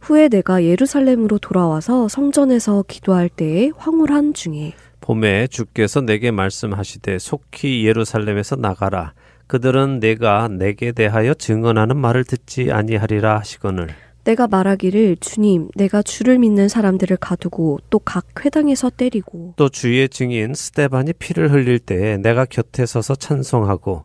[0.00, 8.56] 후에 내가 예루살렘으로 돌아와서 성전에서 기도할 때에 황홀한 중에 봄에 주께서 내게 말씀하시되 속히 예루살렘에서
[8.56, 9.14] 나가라.
[9.52, 13.88] 그들은 내가 내게 대하여 증언하는 말을 듣지 아니하리라 하시거늘.
[14.24, 20.54] 내가 말하기를 주님, 내가 주를 믿는 사람들을 가두고 또 각 회당에서 때리고 또 주의 증인
[20.54, 24.04] 스테반이 피를 흘릴 때 내가 곁에 서서 찬송하고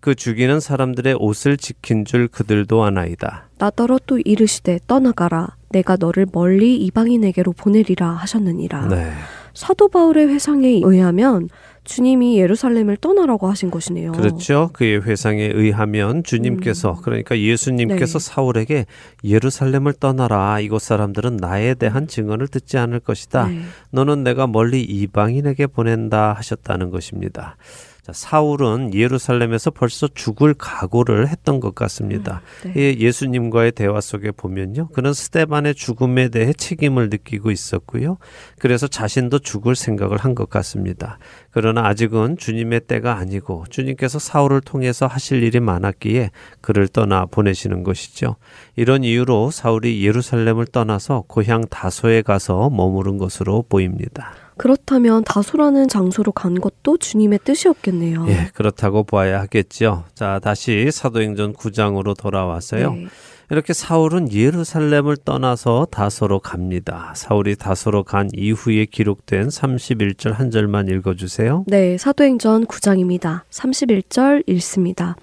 [0.00, 3.50] 그 죽이는 사람들의 옷을 지킨 줄 그들도 아나이다.
[3.58, 5.54] 나더러 또 이르시되 떠나가라.
[5.70, 8.88] 내가 너를 멀리 이방인에게로 보내리라 하셨느니라.
[8.88, 9.12] 네.
[9.54, 11.48] 사도 바울의 회상에 의하면
[11.88, 14.12] 주님이 예루살렘을 떠나라고 하신 것이네요.
[14.12, 14.70] 그렇죠.
[14.74, 17.02] 그의 회상에 의하면 주님께서 음.
[17.02, 18.24] 그러니까 예수님께서 네.
[18.30, 18.86] 사울에게
[19.24, 20.60] 예루살렘을 떠나라.
[20.60, 23.48] 이곳 사람들은 나에 대한 증언을 듣지 않을 것이다.
[23.48, 23.62] 네.
[23.90, 27.56] 너는 내가 멀리 이방인에게 보낸다 하셨다는 것입니다.
[28.08, 32.40] 자, 사울은 예루살렘에서 벌써 죽을 각오를 했던 것 같습니다.
[32.64, 32.72] 네.
[32.78, 34.88] 예, 예수님과의 대화 속에 보면요.
[34.94, 38.16] 그는 스테반의 죽음에 대해 책임을 느끼고 있었고요.
[38.58, 41.18] 그래서 자신도 죽을 생각을 한 것 같습니다.
[41.50, 46.30] 그러나 아직은 주님의 때가 아니고 주님께서 사울을 통해서 하실 일이 많았기에
[46.60, 48.36] 그를 떠나 보내시는 것이죠.
[48.76, 54.32] 이런 이유로 사울이 예루살렘을 떠나서 고향 다소에 가서 머무른 것으로 보입니다.
[54.58, 58.26] 그렇다면 다소라는 장소로 간 것도 주님의 뜻이었겠네요.
[58.28, 60.04] 예, 그렇다고 봐야 하겠죠.
[60.14, 62.92] 자, 다시 사도행전 9장으로 돌아와서요.
[62.92, 63.06] 네.
[63.50, 67.14] 이렇게 사울은 예루살렘을 떠나서 다소로 갑니다.
[67.16, 71.64] 사울이 다소로 간 이후에 기록된 31절 한 절만 읽어주세요.
[71.66, 73.42] 네, 사도행전 9장입니다.
[73.50, 75.16] 31절 읽습니다.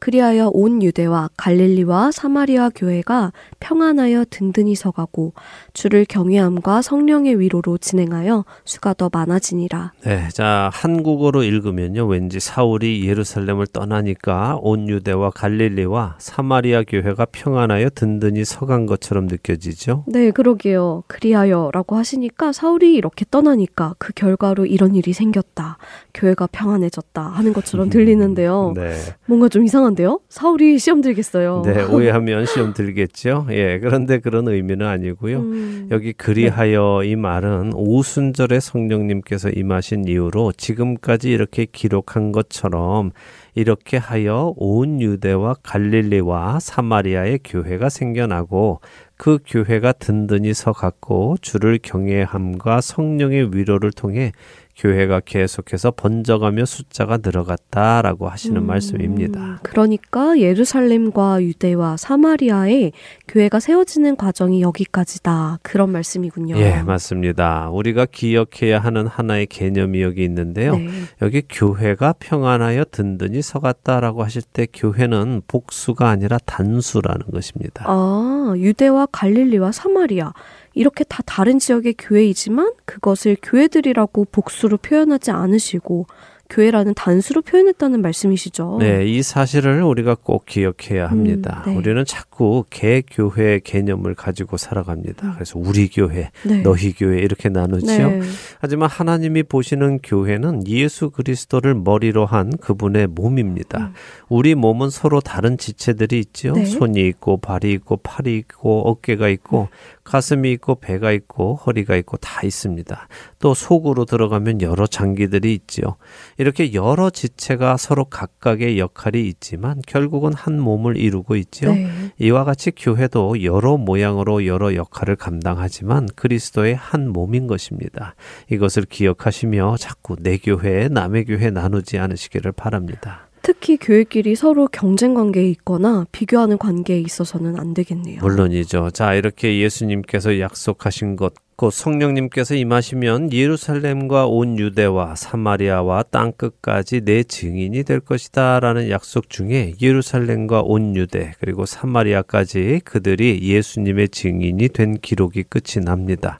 [0.00, 5.32] 그리하여 온 유대와 갈릴리와 사마리아 교회가 평안하여 든든히 서가고
[5.72, 9.92] 주를 경외함과 성령의 위로로 진행하여 수가 더 많아지니라.
[10.04, 18.44] 네, 자 한국어로 읽으면요, 왠지 사울이 예루살렘을 떠나니까 온 유대와 갈릴리와 사마리아 교회가 평안하여 든든히
[18.44, 20.04] 서간 것처럼 느껴지죠.
[20.06, 21.04] 네, 그러게요.
[21.06, 25.78] 그리하여라고 하시니까 사울이 이렇게 떠나니까 그 결과로 이런 일이 생겼다.
[26.14, 28.72] 교회가 평안해졌다 하는 것처럼 들리는데요.
[28.74, 28.94] 네,
[29.26, 30.20] 뭔가 좀 이상한 데요?
[30.28, 31.62] 사울이 시험 들겠어요.
[31.64, 33.46] 네 오해하면 시험 들겠죠.
[33.50, 35.38] 예, 그런데 그런 의미는 아니고요.
[35.38, 43.12] 음, 여기 그리하여 이 말은 오순절에 성령님께서 임하신 이후로 지금까지 이렇게 기록한 것처럼
[43.54, 48.80] 이렇게 하여 온 유대와 갈릴리와 사마리아의 교회가 생겨나고
[49.16, 54.32] 그 교회가 든든히 서갔고 주를 경외함과 성령의 위로를 통해
[54.78, 59.58] 교회가 계속해서 번져가며 숫자가 늘어갔다라고 하시는 음, 말씀입니다.
[59.64, 62.92] 그러니까 예루살렘과 유대와 사마리아에
[63.26, 65.58] 교회가 세워지는 과정이 여기까지다.
[65.62, 66.56] 그런 말씀이군요.
[66.58, 67.70] 예, 맞습니다.
[67.70, 70.76] 우리가 기억해야 하는 하나의 개념이 여기 있는데요.
[70.76, 70.88] 네.
[71.22, 77.84] 여기 교회가 평안하여 든든히 서갔다라고 하실 때 교회는 복수가 아니라 단수라는 것입니다.
[77.88, 80.32] 아, 유대와 갈릴리와 사마리아.
[80.78, 86.06] 이렇게 다 다른 지역의 교회이지만 그것을 교회들이라고 복수로 표현하지 않으시고
[86.50, 88.78] 교회라는 단수로 표현했다는 말씀이시죠.
[88.80, 91.62] 네, 이 사실을 우리가 꼭 기억해야 합니다.
[91.66, 91.76] 음, 네.
[91.76, 95.34] 우리는 자꾸 개교회 개념을 가지고 살아갑니다.
[95.34, 96.62] 그래서 우리 교회, 네.
[96.62, 98.10] 너희 교회 이렇게 나누지요.
[98.10, 98.20] 네.
[98.60, 103.92] 하지만 하나님이 보시는 교회는 예수 그리스도를 머리로 한 그분의 몸입니다.
[104.30, 106.52] 우리 몸은 서로 다른 지체들이 있죠.
[106.52, 106.64] 네.
[106.64, 109.68] 손이 있고 발이 있고 팔이 있고 어깨가 있고
[110.08, 113.08] 가슴이 있고 배가 있고 허리가 있고 다 있습니다.
[113.40, 115.96] 또 속으로 들어가면 여러 장기들이 있지요.
[116.38, 121.74] 이렇게 여러 지체가 서로 각각의 역할이 있지만 결국은 한 몸을 이루고 있지요.
[121.74, 121.90] 네.
[122.18, 128.14] 이와 같이 교회도 여러 모양으로 여러 역할을 감당하지만 그리스도의 한 몸인 것입니다.
[128.50, 133.27] 이것을 기억하시며 자꾸 내 교회, 남의 교회 나누지 않으시기를 바랍니다.
[133.48, 138.20] 특히 교회끼리 서로 경쟁 관계에 있거나 비교하는 관계에 있어서는 안 되겠네요.
[138.20, 138.90] 물론이죠.
[138.90, 147.22] 자, 이렇게 예수님께서 약속하신 것, 곧 성령님께서 임하시면 예루살렘과 온 유대와 사마리아와 땅 끝까지 내
[147.22, 154.98] 증인이 될 것이다 라는 약속 중에 예루살렘과 온 유대 그리고 사마리아까지 그들이 예수님의 증인이 된
[155.00, 156.38] 기록이 끝이 납니다.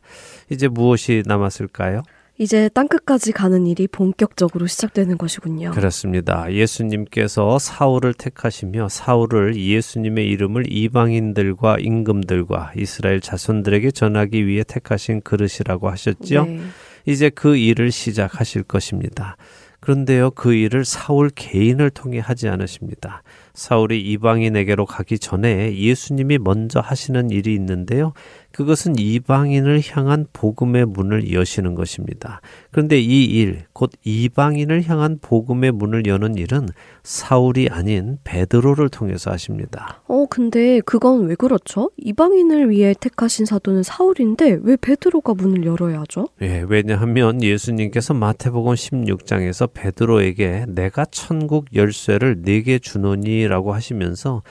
[0.51, 2.03] 이제 무엇이 남았을까요?
[2.41, 5.73] 이제 땅끝까지 가는 일이 본격적으로 시작되는 것이군요.
[5.73, 6.53] 그렇습니다.
[6.53, 16.45] 예수님께서 사울을 택하시며 사울을 예수님의 이름을 이방인들과 임금들과 이스라엘 자손들에게 전하기 위해 택하신 그릇이라고 하셨지요.
[16.45, 16.61] 네.
[17.07, 19.37] 이제 그 일을 시작하실 것입니다.
[19.81, 23.23] 그런데요, 그 일을 사울 개인을 통해 하지 않으십니다.
[23.59, 28.13] 사울이 이방인에게로 가기 전에 예수님이 먼저 하시는 일이 있는데요.
[28.53, 32.41] 그것은 이방인을 향한 복음의 문을 여시는 것입니다.
[32.71, 36.69] 그런데 이 일, 곧 이방인을 향한 복음의 문을 여는 일은
[37.03, 40.03] 사울이 아닌 베드로를 통해서 하십니다.
[40.07, 41.91] 어, 근데 그건 왜 그렇죠?
[41.99, 46.29] 이방인을 위해 택하신 사도는 사울인데 왜 베드로가 문을 열어야 하죠?
[46.43, 54.43] 예, 왜냐하면 예수님께서 마태복음 16장에서 베드로에게 내가 천국 열쇠를 네게 주노니 라고 하시면서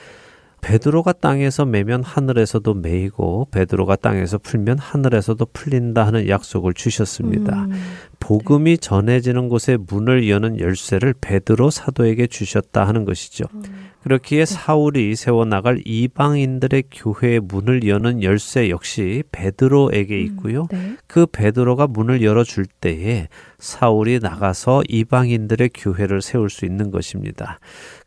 [0.60, 7.64] 베드로가 땅에서 매면 하늘에서도 매이고 베드로가 땅에서 풀면 하늘에서도 풀린다 하는 약속을 주셨습니다.
[7.64, 7.72] 음,
[8.18, 13.44] 복음이 전해지는 곳에 문을 여는 열쇠를 베드로 사도에게 주셨다 하는 것이죠.
[13.54, 13.62] 음.
[14.02, 20.66] 그렇기에 사울이 세워나갈 이방인들의 교회의 문을 여는 열쇠 역시 베드로에게 있고요.
[20.70, 20.96] 네.
[21.06, 23.28] 그 베드로가 문을 열어줄 때에
[23.58, 27.58] 사울이 나가서 이방인들의 교회를 세울 수 있는 것입니다.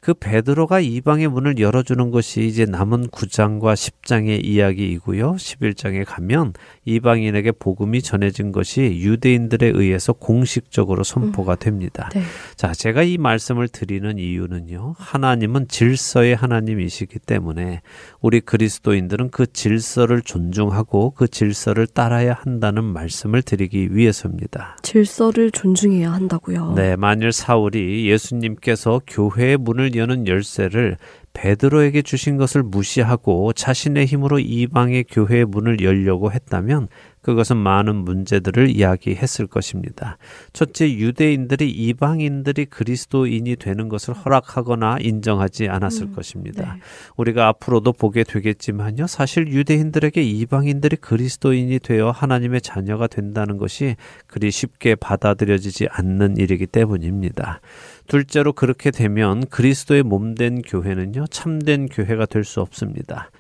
[0.01, 5.33] 그 베드로가 이방의 문을 열어주는 것이 이제 남은 9장과 10장의 이야기이고요.
[5.33, 6.53] 11장에 가면
[6.85, 12.09] 이방인에게 복음이 전해진 것이 유대인들에 의해서 공식적으로 선포가 됩니다.
[12.15, 12.23] 네.
[12.55, 14.95] 자, 제가 이 말씀을 드리는 이유는요.
[14.97, 17.81] 하나님은 질서의 하나님이시기 때문에
[18.21, 24.77] 우리 그리스도인들은 그 질서를 존중하고 그 질서를 따라야 한다는 말씀을 드리기 위해서입니다.
[24.81, 26.73] 질서를 존중해야 한다고요.
[26.75, 30.97] 네, 만일 사울이 예수님께서 교회의 문을 여는 열쇠를
[31.33, 36.87] 베드로에게 주신 것을 무시하고 자신의 힘으로 이방의 교회의 문을 열려고 했다면
[37.21, 40.17] 그것은 많은 문제들을 이야기했을 것입니다.
[40.53, 46.73] 첫째, 유대인들이 이방인들이 그리스도인이 되는 것을 허락하거나 인정하지 않았을 음, 것입니다.
[46.73, 46.81] 네.
[47.17, 49.05] 우리가 앞으로도 보게 되겠지만요.
[49.05, 53.95] 사실 유대인들에게 이방인들이 그리스도인이 되어 하나님의 자녀가 된다는 것이
[54.25, 57.61] 그리 쉽게 받아들여지지 않는 일이기 때문입니다.
[58.07, 61.27] 둘째로 그렇게 되면 그리스도의 몸 된 교회는요.
[61.27, 63.31] 참된 교회가 될 수 없습니다.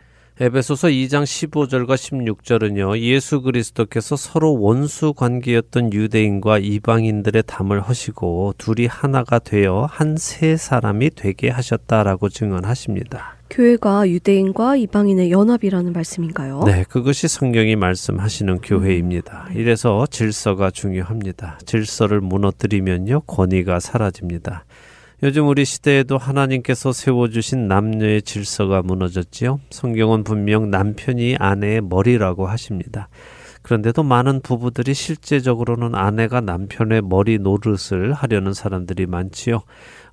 [0.41, 2.97] 에베소서 2장 15절과 16절은요.
[2.97, 11.11] 예수 그리스도께서 서로 원수 관계였던 유대인과 이방인들의 담을 허시고 둘이 하나가 되어 한 세 사람이
[11.11, 13.35] 되게 하셨다라고 증언하십니다.
[13.51, 16.63] 교회가 유대인과 이방인의 연합이라는 말씀인가요?
[16.65, 19.49] 네, 그것이 성경이 말씀하시는 교회입니다.
[19.53, 19.59] 네.
[19.59, 21.59] 이래서 질서가 중요합니다.
[21.65, 24.65] 질서를 무너뜨리면요, 권위가 사라집니다.
[25.23, 29.59] 요즘 우리 시대에도 하나님께서 세워주신 남녀의 질서가 무너졌지요.
[29.69, 33.07] 성경은 분명 남편이 아내의 머리라고 하십니다.
[33.61, 39.61] 그런데도 많은 부부들이 실제적으로는 아내가 남편의 머리 노릇을 하려는 사람들이 많지요.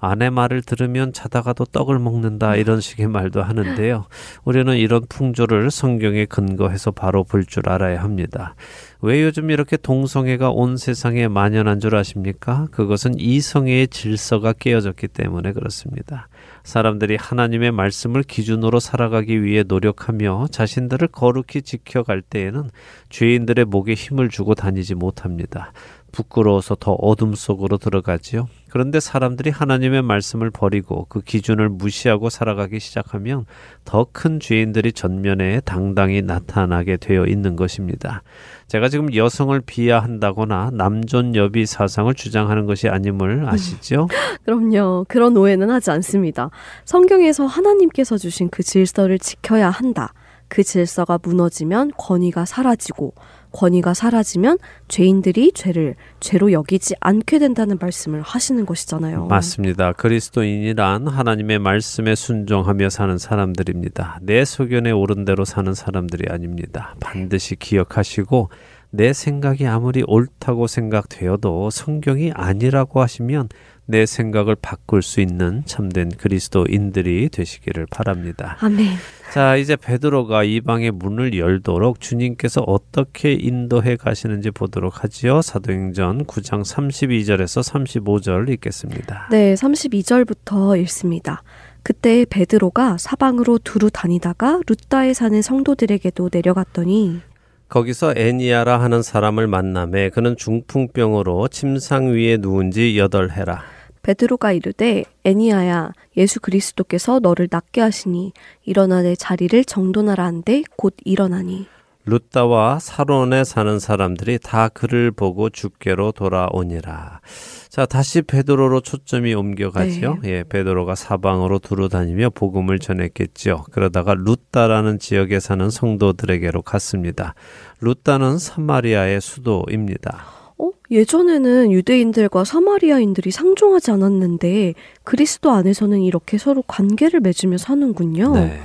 [0.00, 4.06] 아내 말을 들으면 자다가도 떡을 먹는다 이런 식의 말도 하는데요.
[4.44, 8.54] 우리는 이런 풍조를 성경에 근거해서 바로 볼 줄 알아야 합니다.
[9.00, 12.68] 왜 요즘 이렇게 동성애가 온 세상에 만연한 줄 아십니까?
[12.70, 16.28] 그것은 이성애의 질서가 깨어졌기 때문에 그렇습니다.
[16.68, 22.68] 사람들이 하나님의 말씀을 기준으로 살아가기 위해 노력하며 자신들을 거룩히 지켜갈 때에는
[23.08, 25.72] 죄인들의 목에 힘을 주고 다니지 못합니다.
[26.12, 28.48] 부끄러워서 더 어둠 속으로 들어가지요.
[28.68, 33.46] 그런데 사람들이 하나님의 말씀을 버리고 그 기준을 무시하고 살아가기 시작하면
[33.86, 38.22] 더 큰 죄인들이 전면에 당당히 나타나게 되어 있는 것입니다.
[38.68, 44.08] 제가 지금 여성을 비하한다거나 남존여비 사상을 주장하는 것이 아님을 아시죠?
[44.44, 45.06] 그럼요.
[45.08, 46.50] 그런 오해는 하지 않습니다.
[46.84, 50.12] 성경에서 하나님께서 주신 그 질서를 지켜야 한다.
[50.48, 53.14] 그 질서가 무너지면 권위가 사라지고
[53.52, 59.26] 권위가 사라지면 죄인들이 죄를 죄로 여기지 않게 된다는 말씀을 하시는 것이잖아요.
[59.26, 59.92] 맞습니다.
[59.92, 64.20] 그리스도인이란 하나님의 말씀에 순종하며 사는 사람들입니다.
[64.22, 66.94] 내 소견에 옳은 대로 사는 사람들이 아닙니다.
[67.00, 68.50] 반드시 기억하시고
[68.90, 73.48] 내 생각이 아무리 옳다고 생각되어도 성경이 아니라고 하시면
[73.90, 78.58] 내 생각을 바꿀 수 있는 참된 그리스도인들이 되시기를 바랍니다.
[78.60, 78.86] 아멘.
[79.32, 85.40] 자, 이제 베드로가 이방의 문을 열도록 주님께서 어떻게 인도해 가시는지 보도록 하지요.
[85.40, 87.62] 사도행전 9장 32절에서
[88.02, 89.28] 35절 읽겠습니다.
[89.30, 91.42] 네, 32절부터 읽습니다.
[91.82, 97.22] 그때 베드로가 사방으로 두루 다니다가 루따에 사는 성도들에게도 내려갔더니
[97.70, 103.62] 거기서 애니아라 하는 사람을 만남에 그는 중풍병으로 침상 위에 누운 지 여덟 해라.
[104.02, 108.32] 베드로가 이르되 애니아야 예수 그리스도께서 너를 낫게 하시니
[108.64, 111.66] 일어나 내 자리를 정돈하라 한데 곧 일어나니
[112.08, 117.20] 루따와 사론에 사는 사람들이 다 그를 보고 주께로 돌아오니라.
[117.68, 120.20] 자, 다시 베드로로 초점이 옮겨가지요.
[120.24, 123.66] 예, 베드로가 사방으로 두루 다니며 복음을 전했겠죠.
[123.72, 127.34] 그러다가 루따라는 지역에 사는 성도들에게로 갔습니다.
[127.80, 130.37] 루따는 사마리아의 수도입니다.
[130.58, 130.70] 어?
[130.90, 138.32] 예전에는 유대인들과 사마리아인들이 상종하지 않았는데 그리스도 안에서는 이렇게 서로 관계를 맺으며 사는군요.
[138.34, 138.58] 네.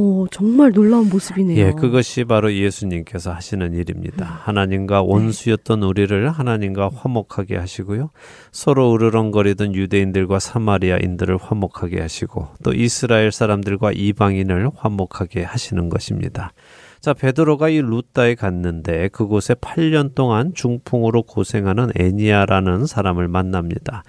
[0.00, 1.58] 어, 정말 놀라운 모습이네요.
[1.58, 4.24] 예, 그것이 바로 예수님께서 하시는 일입니다.
[4.44, 8.10] 하나님과 원수였던 우리를 하나님과 화목하게 하시고요.
[8.52, 16.52] 서로 으르렁거리던 유대인들과 사마리아인들을 화목하게 하시고 또 이스라엘 사람들과 이방인을 화목하게 하시는 것입니다.
[17.00, 24.02] 자, 베드로가 이 루따에 갔는데 그곳에 8년 동안 중풍으로 고생하는 애니아라는 사람을 만납니다.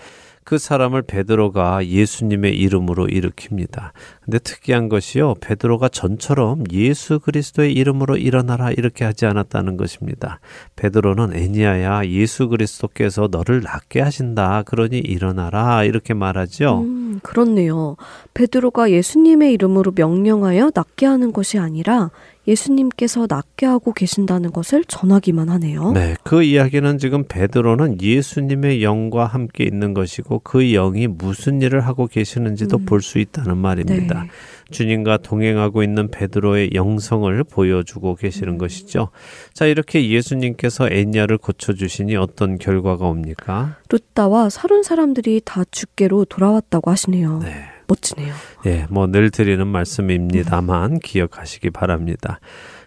[0.50, 3.92] 그 사람을 베드로가 예수님의 이름으로 일으킵니다.
[4.26, 5.36] 근데 특이한 것이요.
[5.42, 10.40] 베드로가 전처럼 예수 그리스도의 이름으로 일어나라 이렇게 하지 않았다는 것입니다.
[10.76, 14.64] 베드로는 애니아야 예수 그리스도께서 너를 낫게 하신다.
[14.64, 16.82] 그러니 일어나라 이렇게 말하죠.
[16.82, 17.96] 음, 그렇네요.
[18.34, 22.10] 베드로가 예수님의 이름으로 명령하여 낫게 하는 것이 아니라
[22.50, 25.92] 예수님께서 낫게 하고 계신다는 것을 전하기만 하네요.
[25.92, 32.08] 네, 그 이야기는 지금 베드로는 예수님의 영과 함께 있는 것이고 그 영이 무슨 일을 하고
[32.08, 32.86] 계시는지도 음.
[32.86, 34.24] 볼수 있다는 말입니다.
[34.24, 34.30] 네.
[34.72, 38.58] 주님과 동행하고 있는 베드로의 영성을 보여주고 계시는 음.
[38.58, 39.10] 것이죠.
[39.54, 43.78] 자, 이렇게 예수님께서 애니아를 고쳐 주시니 어떤 결과가 옵니까?
[43.90, 47.40] 루따와 서른 사람들이 다 주께로 돌아왔다고 하시네요.
[47.40, 47.69] 네.
[47.90, 48.34] 멋지네요.
[48.66, 52.40] 예, 뭐 늘 드리는 말씀입니다만 기억하시기 바랍니다.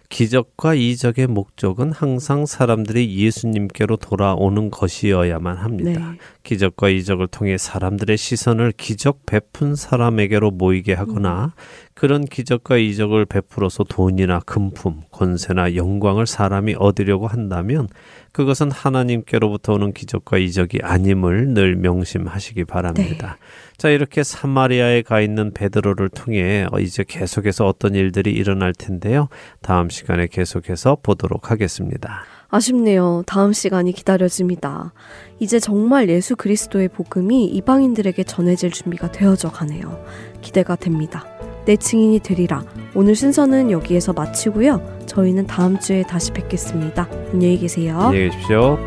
[0.09, 6.11] 기적과 이적의 목적은 항상 사람들이 예수님께로 돌아오는 것이어야만 합니다.
[6.11, 6.17] 네.
[6.43, 11.53] 기적과 이적을 통해 사람들의 시선을 기적 베푼 사람에게로 모이게 하거나
[11.93, 17.87] 그런 기적과 이적을 베풀어서 돈이나 금품, 권세나 영광을 사람이 얻으려고 한다면
[18.31, 23.37] 그것은 하나님께로부터 오는 기적과 이적이 아님을 늘 명심하시기 바랍니다.
[23.77, 29.29] 자, 이렇게 사마리아에 가 있는 베드로를 통해 어, 이제 계속해서 어떤 일들이 일어날 텐데요.
[29.61, 32.23] 다음 시간에 계속해서 보도록 하겠습니다.
[32.49, 33.23] 아쉽네요.
[33.25, 34.93] 다음 시간이 기다려집니다.
[35.39, 40.03] 이제 정말 예수 그리스도의 복음이 이방인들에게 전해질 준비가 되어져 가네요.
[40.41, 41.25] 기대가 됩니다.
[41.65, 42.63] 내 증인이 되리라.
[42.93, 44.81] 오늘 순서는 여기에서 마치고요.
[45.05, 47.07] 저희는 다음 주에 다시 뵙겠습니다.
[47.31, 47.97] 안녕히 계세요.
[47.99, 48.77] 안녕히 계십시오.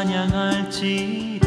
[0.00, 1.46] 찬양할지라.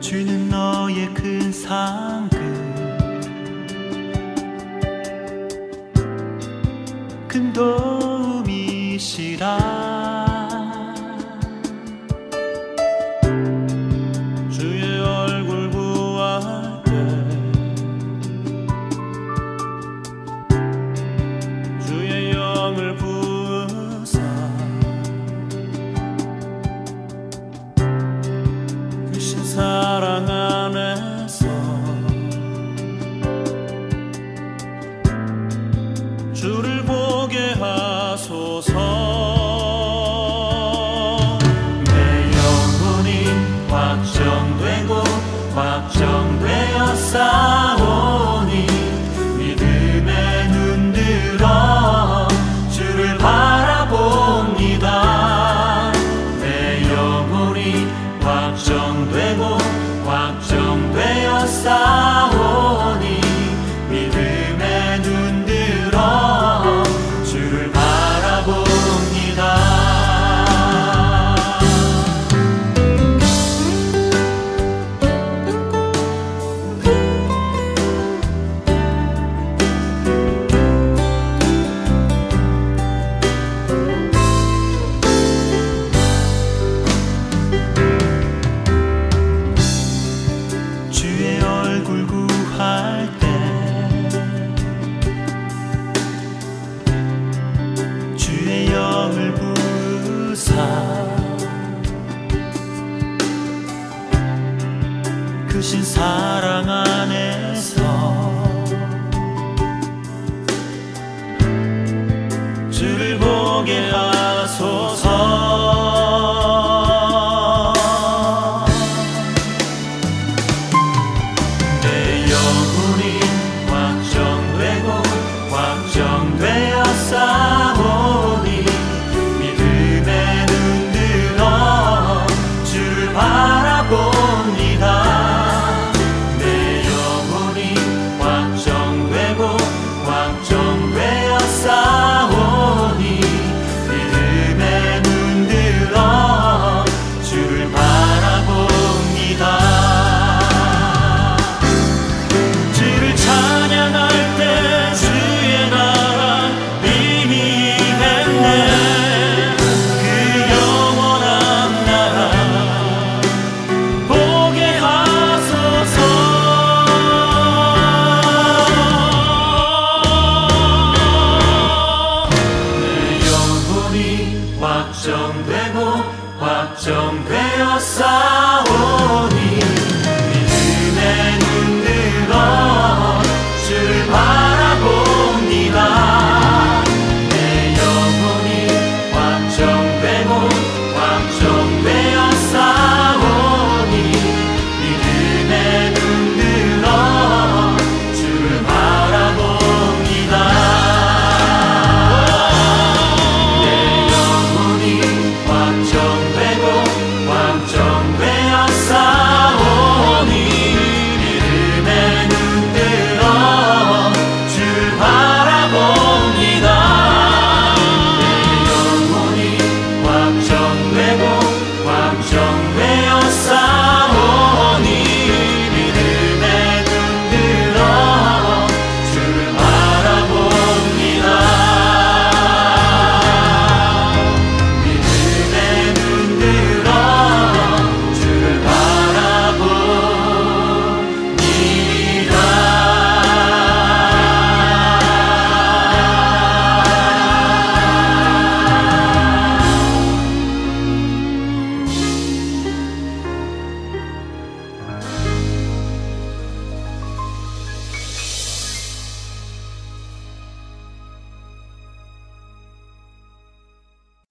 [0.00, 2.28] 주는 너의 큰 상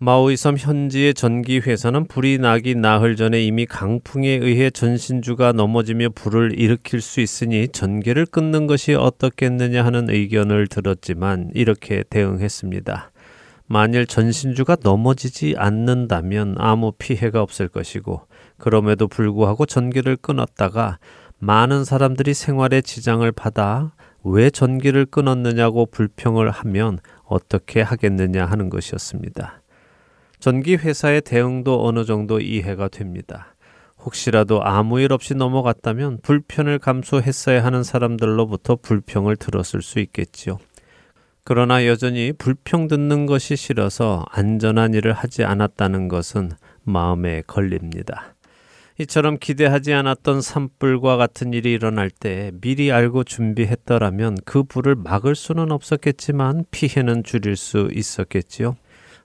[0.04, 7.02] 마오이섬 현지의 전기 회사는 불이 나기 나흘 전에 이미 강풍에 의해 전신주가 넘어지며 불을 일으킬
[7.02, 13.12] 수 있으니 전기를 끊는 것이 어떻겠느냐 하는 의견을 들었지만 이렇게 대응했습니다.
[13.68, 18.22] 만일 전신주가 넘어지지 않는다면 아무 피해가 없을 것이고
[18.58, 20.98] 그럼에도 불구하고 전기를 끊었다가
[21.38, 23.94] 많은 사람들이 생활에 지장을 받아
[24.24, 29.61] 왜 전기를 끊었느냐고 불평을 하면 어떻게 하겠느냐 하는 것이었습니다.
[30.42, 33.54] 전기 회사의 대응도 어느 정도 이해가 됩니다.
[34.00, 40.58] 혹시라도 아무 일 없이 넘어갔다면 불편을 감수했어야 하는 사람들로부터 불평을 들었을 수 있겠지요.
[41.44, 48.34] 그러나 여전히 불평 듣는 것이 싫어서 안전한 일을 하지 않았다는 것은 마음에 걸립니다.
[48.98, 55.72] 이처럼 기대하지 않았던 산불과 같은 일이 일어날 때 미리 알고 준비했더라면 그 불을 막을 수는
[55.72, 58.76] 없었겠지만 피해는 줄일 수 있었겠지요.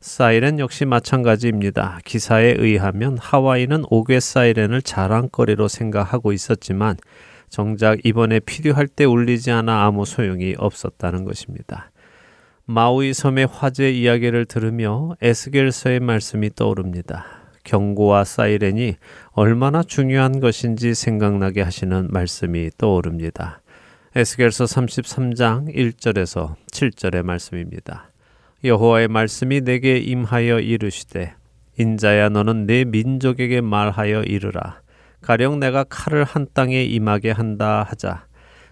[0.07, 1.99] 사이렌 역시 마찬가지입니다.
[2.05, 6.97] 기사에 의하면 하와이는 옥외 사이렌을 자랑거리로 생각하고 있었지만
[7.49, 11.91] 정작 이번에 필요할 때 울리지 않아 아무 소용이 없었다는 것입니다.
[12.67, 17.27] 마우이 섬의 화재 이야기를 들으며 에스겔서의 말씀이 떠오릅니다.
[17.65, 18.95] 경고와 사이렌이
[19.33, 23.61] 얼마나 중요한 것인지 생각나게 하시는 말씀이 떠오릅니다.
[24.15, 28.13] 에스겔서 33장 1절에서 7절의 말씀입니다.
[28.67, 31.35] 여호와의 말씀이 내게 임하여 이르시되
[31.79, 34.81] 인자야 너는 내 민족에게 말하여 이르라.
[35.21, 38.27] 가령 내가 칼을 한 땅에 임하게 한다 하자.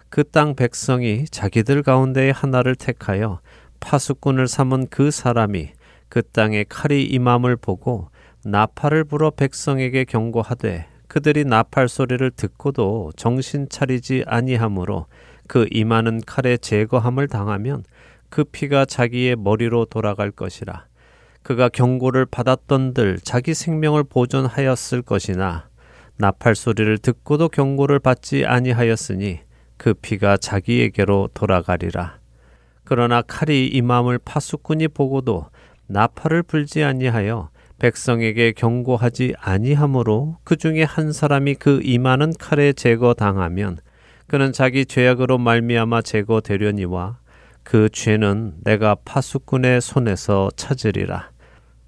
[0.09, 3.41] 그 땅 백성이 자기들 가운데에 하나를 택하여
[3.79, 5.71] 파수꾼을 삼은 그 사람이
[6.09, 8.09] 그 땅에 칼이 임함을 보고
[8.45, 15.07] 나팔을 불어 백성에게 경고하되 그들이 나팔 소리를 듣고도 정신 차리지 아니하므로
[15.47, 17.83] 그 임하는 칼의 제거함을 당하면
[18.29, 20.85] 그 피가 자기의 머리로 돌아갈 것이라.
[21.43, 25.69] 그가 경고를 받았던들 자기 생명을 보존하였을 것이나
[26.17, 29.41] 나팔 소리를 듣고도 경고를 받지 아니하였으니
[29.77, 32.17] 그 피가 자기에게로 돌아가리라.
[32.83, 35.47] 그러나 칼이 임함을 파수꾼이 보고도
[35.87, 37.49] 나팔을 불지 아니하여
[37.79, 43.77] 백성에게 경고하지 아니하므로 그 중에 한 사람이 그 임하는 칼에 제거당하면
[44.27, 47.19] 그는 자기 죄악으로 말미암아 제거되려니와
[47.65, 51.31] 그 죄는 내가 파수꾼의 손에서 찾으리라.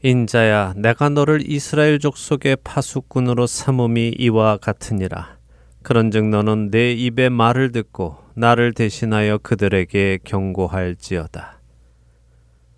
[0.03, 5.37] 인자야, 내가 너를 이스라엘 족속의 파수꾼으로 삼음이 이와 같으니라.
[5.83, 11.61] 그런즉 너는 내 입의 말을 듣고 나를 대신하여 그들에게 경고할지어다.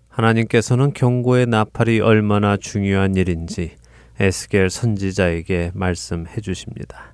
[0.08, 3.76] 하나님께서는 경고의 나팔이 얼마나 중요한 일인지
[4.20, 7.09] 에스겔 선지자에게 말씀해 주십니다.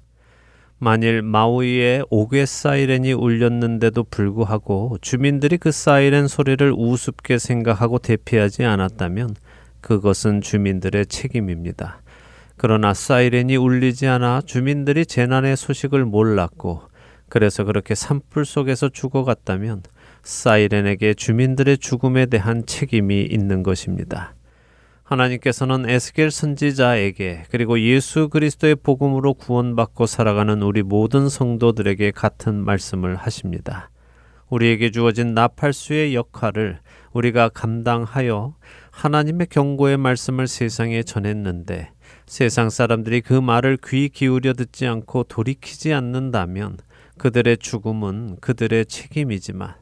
[0.79, 9.37] 만일 마우이에 옥외 사이렌이 울렸는데도 불구하고 주민들이 그 사이렌 소리를 우습게 생각하고 대피하지 않았다면
[9.81, 12.03] 그것은 주민들의 책임입니다.
[12.59, 16.83] 그러나 사이렌이 울리지 않아 주민들이 재난의 소식을 몰랐고
[17.29, 19.83] 그래서 그렇게 산불 속에서 죽어갔다면
[20.23, 24.36] 사이렌에게 주민들의 죽음에 대한 책임이 있는 것입니다.
[25.07, 33.91] 하나님께서는 에스겔 선지자에게 그리고 예수 그리스도의 복음으로 구원받고 살아가는 우리 모든 성도들에게 같은 말씀을 하십니다.
[34.51, 36.81] 우리에게 주어진 나팔수의 역할을
[37.13, 38.57] 우리가 감당하여
[38.91, 41.91] 하나님의 경고의 말씀을 세상에 전했는데
[42.27, 46.79] 세상 사람들이 그 말을 귀 기울여 듣지 않고 돌이키지 않는다면
[47.17, 49.75] 그들의 죽음은 그들의 책임이지만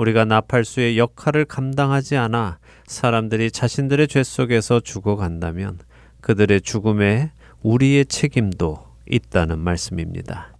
[0.00, 5.78] 우리가 나팔수의 역할을 감당하지 않아 사람들이 자신들의 죄 속에서 죽어간다면
[6.22, 7.32] 그들의 죽음에
[7.62, 10.54] 우리의 책임도 있다는 말씀입니다.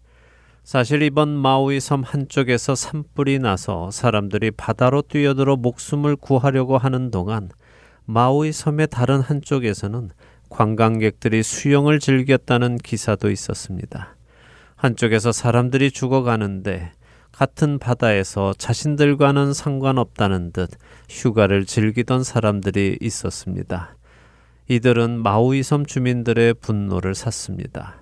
[0.62, 7.48] 사실 이번 마우이 섬 한쪽에서 산불이 나서 사람들이 바다로 뛰어들어 목숨을 구하려고 하는 동안
[8.04, 10.10] 마우이 섬의 다른 한쪽에서는
[10.50, 14.16] 관광객들이 수영을 즐겼다는 기사도 있었습니다.
[14.76, 16.92] 한쪽에서 사람들이 죽어가는데
[17.32, 20.70] 같은 바다에서 자신들과는 상관없다는 듯
[21.08, 23.96] 휴가를 즐기던 사람들이 있었습니다.
[24.68, 27.96] 이들은 마우이 섬 주민들의 분노를 샀습니다.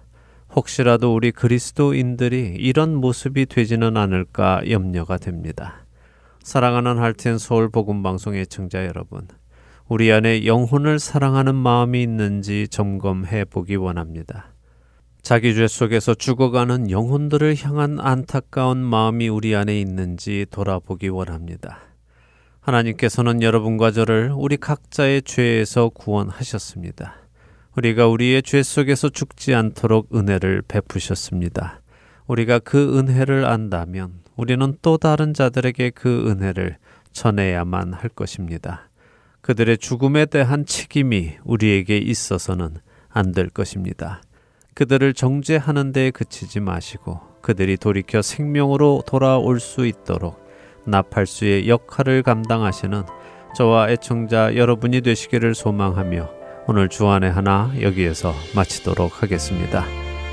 [0.55, 5.85] 혹시라도 우리 그리스도인들이 이런 모습이 되지는 않을까 염려가 됩니다.
[6.43, 9.29] 사랑하는 할텐 서울 복음 방송의 청자 여러분,
[9.87, 14.53] 우리 안에 영혼을 사랑하는 마음이 있는지 점검해 보기 원합니다.
[15.29, 21.81] 자기 죄 속에서 죽어가는 영혼들을 향한 안타까운 마음이 우리 안에 있는지 돌아보기 원합니다.
[22.61, 27.16] 하나님께서는 여러분과 저를 우리 각자의 죄에서 구원하셨습니다.
[27.76, 31.83] 우리가 우리의 죄 속에서 죽지 않도록 은혜를 베푸셨습니다.
[32.26, 36.79] 우리가 그 은혜를 안다면 우리는 또 다른 자들에게 그 은혜를
[37.12, 38.89] 전해야만 할 것입니다.
[39.43, 42.79] 그들의 죽음에 대한 책임이 우리에게 있어서는
[43.11, 44.22] 안 될 것입니다.
[44.79, 50.39] 그들을 정죄하는 데 그치지 마시고 그들이 돌이켜 생명으로 돌아올 수 있도록
[50.87, 53.03] 나팔수의 역할을 감당하시는
[53.57, 56.31] 저와 애청자 여러분이 되시기를 소망하며
[56.68, 59.85] 오늘 주안의 하나 여기에서 마치도록 하겠습니다.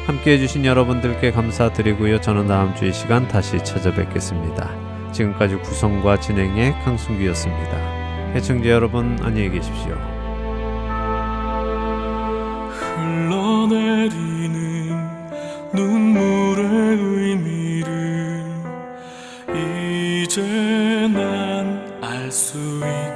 [0.06, 2.22] 함께 해주신 여러분들께 감사드리고요.
[2.22, 5.12] 저는 다음 주이 시간 다시 찾아뵙겠습니다.
[5.12, 8.36] 지금까지 구성과 진행의 강순기였습니다.
[8.36, 9.96] 애청자 여러분 안녕히 계십시오.
[12.96, 14.35] 흘러내리는
[15.76, 16.66] 눈물의
[17.00, 18.44] 의미를
[20.24, 20.42] 이제
[21.14, 22.58] 난 알 수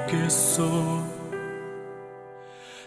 [0.07, 1.03] 있겠어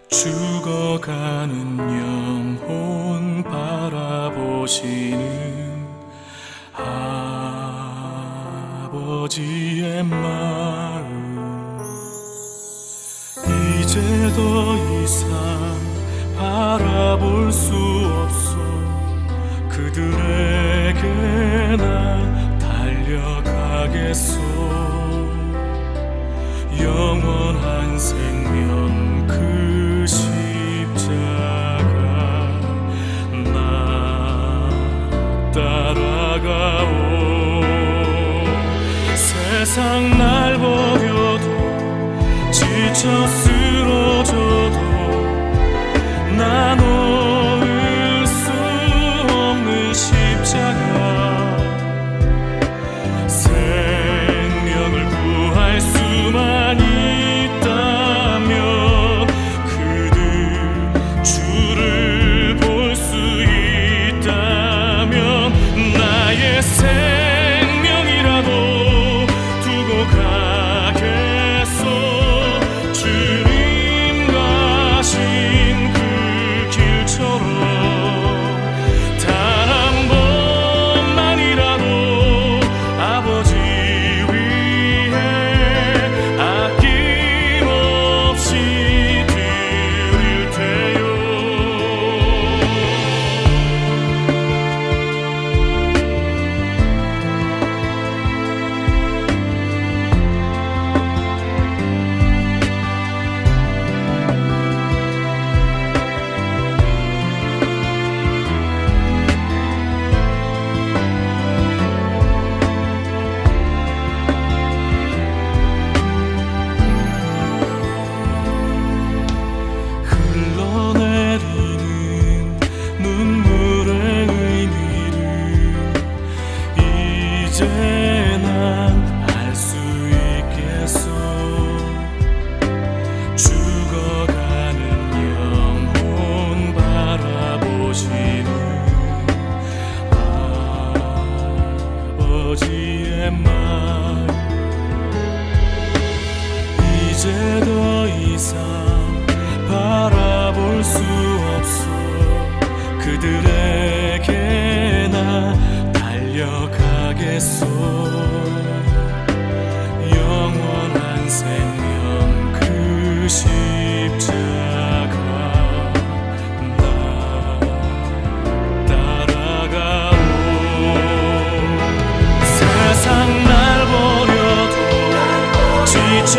[0.08, 5.22] 죽어가는 영혼 바라보시는
[8.92, 11.12] 아버지의 마음.
[13.80, 14.00] 이제
[14.34, 15.26] 더 이상
[16.36, 18.81] 바라볼 수 없어
[19.82, 21.02] 그들에게
[21.76, 24.40] 나 달려가겠소.
[26.80, 29.81] 영원한 생명 그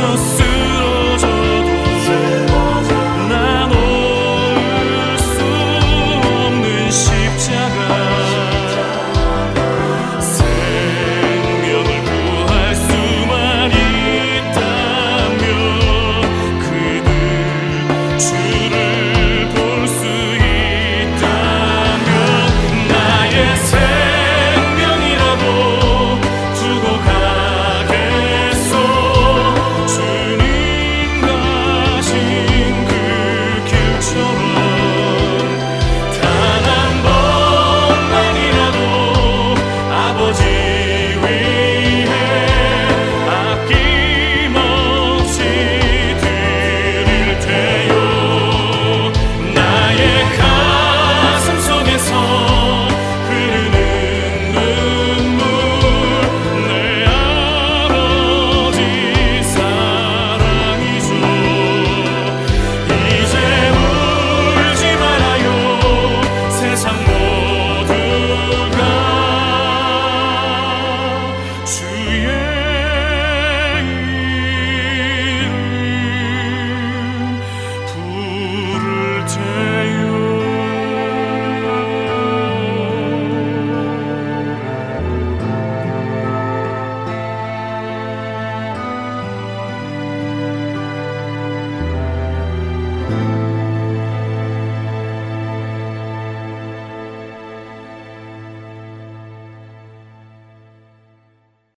[0.04, 0.43] no céu.